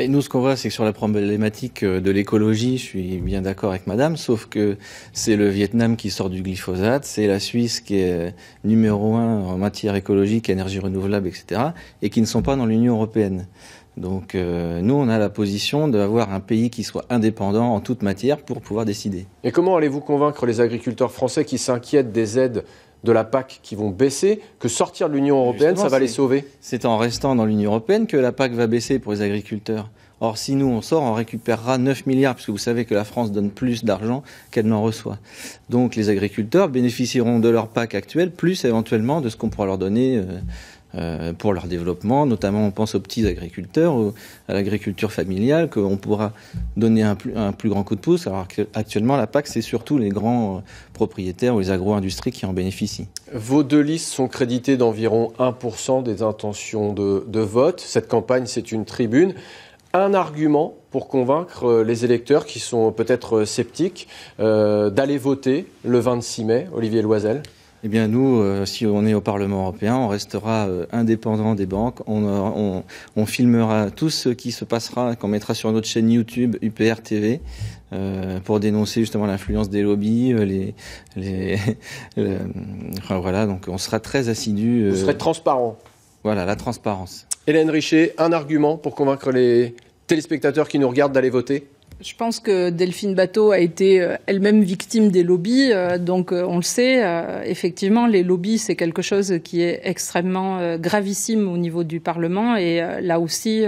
Mais 0.00 0.08
nous, 0.08 0.22
ce 0.22 0.30
qu'on 0.30 0.40
voit, 0.40 0.56
c'est 0.56 0.68
que 0.68 0.74
sur 0.74 0.84
la 0.84 0.94
problématique 0.94 1.82
euh, 1.82 2.00
de 2.00 2.10
l'écologie, 2.10 2.78
je 2.78 2.84
suis 2.84 3.18
bien 3.18 3.42
d'accord 3.42 3.68
avec 3.68 3.86
Madame, 3.86 4.16
sauf 4.16 4.46
que 4.46 4.78
c'est 5.12 5.36
le 5.36 5.50
Vietnam 5.50 5.94
qui 5.94 6.08
sort 6.08 6.30
du 6.30 6.40
glyphosate, 6.40 7.04
c'est 7.04 7.26
la 7.26 7.38
Suisse 7.38 7.80
qui 7.80 7.96
est 7.96 8.34
numéro 8.64 9.16
un 9.16 9.42
en 9.42 9.58
matière 9.58 9.94
écologique, 9.96 10.48
énergie 10.48 10.78
renouvelable, 10.78 11.28
etc., 11.28 11.60
et 12.00 12.08
qui 12.08 12.22
ne 12.22 12.26
sont 12.26 12.40
pas 12.40 12.56
dans 12.56 12.64
l'Union 12.64 12.94
européenne. 12.94 13.46
Donc 13.98 14.34
euh, 14.34 14.80
nous, 14.80 14.94
on 14.94 15.10
a 15.10 15.18
la 15.18 15.28
position 15.28 15.86
d'avoir 15.86 16.32
un 16.32 16.40
pays 16.40 16.70
qui 16.70 16.82
soit 16.82 17.04
indépendant 17.10 17.74
en 17.74 17.80
toute 17.80 18.02
matière 18.02 18.38
pour 18.38 18.62
pouvoir 18.62 18.86
décider. 18.86 19.26
Et 19.44 19.52
comment 19.52 19.76
allez-vous 19.76 20.00
convaincre 20.00 20.46
les 20.46 20.62
agriculteurs 20.62 21.12
français 21.12 21.44
qui 21.44 21.58
s'inquiètent 21.58 22.10
des 22.10 22.38
aides 22.38 22.64
de 23.04 23.12
la 23.12 23.24
PAC 23.24 23.60
qui 23.62 23.74
vont 23.74 23.90
baisser, 23.90 24.40
que 24.58 24.68
sortir 24.68 25.08
de 25.08 25.14
l'Union 25.14 25.38
européenne, 25.38 25.70
Justement, 25.70 25.88
ça 25.88 25.96
va 25.96 25.98
les 25.98 26.08
sauver 26.08 26.44
C'est 26.60 26.84
en 26.84 26.98
restant 26.98 27.34
dans 27.34 27.44
l'Union 27.44 27.70
européenne 27.70 28.06
que 28.06 28.16
la 28.16 28.32
PAC 28.32 28.52
va 28.52 28.66
baisser 28.66 28.98
pour 28.98 29.12
les 29.12 29.22
agriculteurs. 29.22 29.90
Or, 30.22 30.36
si 30.36 30.54
nous 30.54 30.66
on 30.66 30.82
sort, 30.82 31.02
on 31.02 31.14
récupérera 31.14 31.78
9 31.78 32.04
milliards, 32.04 32.34
puisque 32.34 32.50
vous 32.50 32.58
savez 32.58 32.84
que 32.84 32.94
la 32.94 33.04
France 33.04 33.32
donne 33.32 33.50
plus 33.50 33.84
d'argent 33.84 34.22
qu'elle 34.50 34.66
n'en 34.66 34.82
reçoit. 34.82 35.18
Donc 35.70 35.96
les 35.96 36.10
agriculteurs 36.10 36.68
bénéficieront 36.68 37.38
de 37.38 37.48
leur 37.48 37.68
PAC 37.68 37.94
actuelle, 37.94 38.30
plus 38.30 38.66
éventuellement 38.66 39.22
de 39.22 39.30
ce 39.30 39.36
qu'on 39.36 39.48
pourra 39.48 39.66
leur 39.66 39.78
donner 39.78 40.18
euh, 40.18 40.22
euh, 40.22 40.40
pour 41.38 41.52
leur 41.52 41.66
développement. 41.66 42.26
Notamment, 42.26 42.66
on 42.66 42.70
pense 42.70 42.94
aux 42.94 43.00
petits 43.00 43.26
agriculteurs, 43.26 43.94
à 44.48 44.54
l'agriculture 44.54 45.12
familiale, 45.12 45.70
qu'on 45.70 45.96
pourra 45.96 46.32
donner 46.76 47.02
un 47.02 47.14
plus, 47.14 47.68
grand 47.68 47.84
coup 47.84 47.94
de 47.94 48.00
pouce. 48.00 48.26
Alors 48.26 48.48
qu'actuellement, 48.48 49.16
la 49.16 49.26
PAC, 49.26 49.46
c'est 49.46 49.62
surtout 49.62 49.98
les 49.98 50.08
grands 50.08 50.56
euh, 50.56 50.60
propriétaires 50.92 51.54
ou 51.54 51.60
les 51.60 51.70
agro-industries 51.70 52.32
qui 52.32 52.46
en 52.46 52.52
bénéficient. 52.52 53.08
Vos 53.32 53.62
deux 53.62 53.80
listes 53.80 54.08
sont 54.08 54.28
créditées 54.28 54.76
d'environ 54.76 55.32
1% 55.38 56.02
des 56.02 56.22
intentions 56.22 56.92
de, 56.92 57.40
vote. 57.40 57.80
Cette 57.80 58.08
campagne, 58.08 58.46
c'est 58.46 58.72
une 58.72 58.84
tribune 58.84 59.34
un 59.92 60.14
argument 60.14 60.76
pour 60.92 61.08
convaincre 61.08 61.64
euh, 61.64 61.82
les 61.82 62.04
électeurs 62.04 62.46
qui 62.46 62.60
sont 62.60 62.92
peut-être 62.92 63.44
sceptiques 63.44 64.06
euh, 64.38 64.88
d'aller 64.88 65.18
voter 65.18 65.66
le 65.84 65.98
26 65.98 66.44
mai, 66.44 66.68
Olivier 66.72 67.02
Loisel? 67.02 67.42
Eh 67.82 67.88
bien, 67.88 68.08
nous, 68.08 68.40
euh, 68.40 68.66
si 68.66 68.86
on 68.86 69.06
est 69.06 69.14
au 69.14 69.22
Parlement 69.22 69.62
européen, 69.62 69.96
on 69.96 70.08
restera 70.08 70.68
euh, 70.68 70.84
indépendant 70.92 71.54
des 71.54 71.64
banques. 71.64 72.00
On, 72.06 72.24
on, 72.24 72.84
on, 73.16 73.26
filmera 73.26 73.90
tout 73.90 74.10
ce 74.10 74.28
qui 74.28 74.52
se 74.52 74.66
passera, 74.66 75.16
qu'on 75.16 75.28
mettra 75.28 75.54
sur 75.54 75.72
notre 75.72 75.86
chaîne 75.86 76.10
YouTube 76.10 76.56
UPR 76.60 77.00
TV, 77.02 77.40
euh, 77.92 78.38
pour 78.40 78.60
dénoncer 78.60 79.00
justement 79.00 79.26
l'influence 79.26 79.70
des 79.70 79.82
lobbies. 79.82 80.34
Les, 80.34 80.74
les, 81.16 81.58
enfin, 82.98 83.18
voilà, 83.18 83.46
donc 83.46 83.64
on 83.68 83.78
sera 83.78 83.98
très 83.98 84.28
assidu. 84.28 84.90
Vous 84.90 84.96
serez 84.96 85.16
transparent. 85.16 85.78
Voilà, 86.22 86.44
la 86.44 86.56
transparence. 86.56 87.26
Hélène 87.46 87.70
Richer, 87.70 88.12
un 88.18 88.32
argument 88.32 88.76
pour 88.76 88.94
convaincre 88.94 89.32
les 89.32 89.74
téléspectateurs 90.06 90.68
qui 90.68 90.78
nous 90.78 90.88
regardent 90.88 91.12
d'aller 91.12 91.30
voter? 91.30 91.66
Je 92.02 92.14
pense 92.14 92.40
que 92.40 92.70
Delphine 92.70 93.14
Bateau 93.14 93.50
a 93.50 93.58
été 93.58 94.00
euh, 94.00 94.16
elle-même 94.26 94.62
victime 94.62 95.10
des 95.10 95.22
lobbies, 95.22 95.70
euh, 95.72 95.98
donc 95.98 96.32
euh, 96.32 96.44
on 96.48 96.56
le 96.56 96.62
sait. 96.62 97.02
Effectivement, 97.44 98.06
les 98.06 98.22
lobbies, 98.22 98.58
c'est 98.58 98.76
quelque 98.76 99.02
chose 99.02 99.34
qui 99.44 99.62
est 99.62 99.80
extrêmement 99.84 100.76
gravissime 100.76 101.48
au 101.48 101.56
niveau 101.56 101.84
du 101.84 102.00
Parlement, 102.00 102.56
et 102.56 102.80
là 103.00 103.20
aussi, 103.20 103.64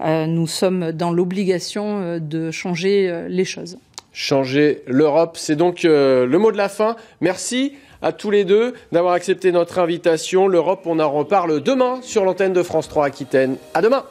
nous 0.00 0.46
sommes 0.46 0.92
dans 0.92 1.10
l'obligation 1.10 2.18
de 2.18 2.50
changer 2.50 3.26
les 3.28 3.44
choses. 3.44 3.78
Changer 4.12 4.82
l'Europe, 4.86 5.36
c'est 5.38 5.56
donc 5.56 5.82
le 5.82 6.36
mot 6.36 6.52
de 6.52 6.56
la 6.56 6.68
fin. 6.68 6.96
Merci 7.20 7.72
à 8.02 8.12
tous 8.12 8.30
les 8.30 8.44
deux 8.44 8.74
d'avoir 8.92 9.14
accepté 9.14 9.52
notre 9.52 9.78
invitation. 9.78 10.48
L'Europe, 10.48 10.82
on 10.86 10.98
en 10.98 11.10
reparle 11.10 11.62
demain 11.62 12.00
sur 12.02 12.24
l'antenne 12.24 12.52
de 12.52 12.62
France 12.62 12.88
3 12.88 13.06
Aquitaine. 13.06 13.56
À 13.74 13.82
demain. 13.82 14.04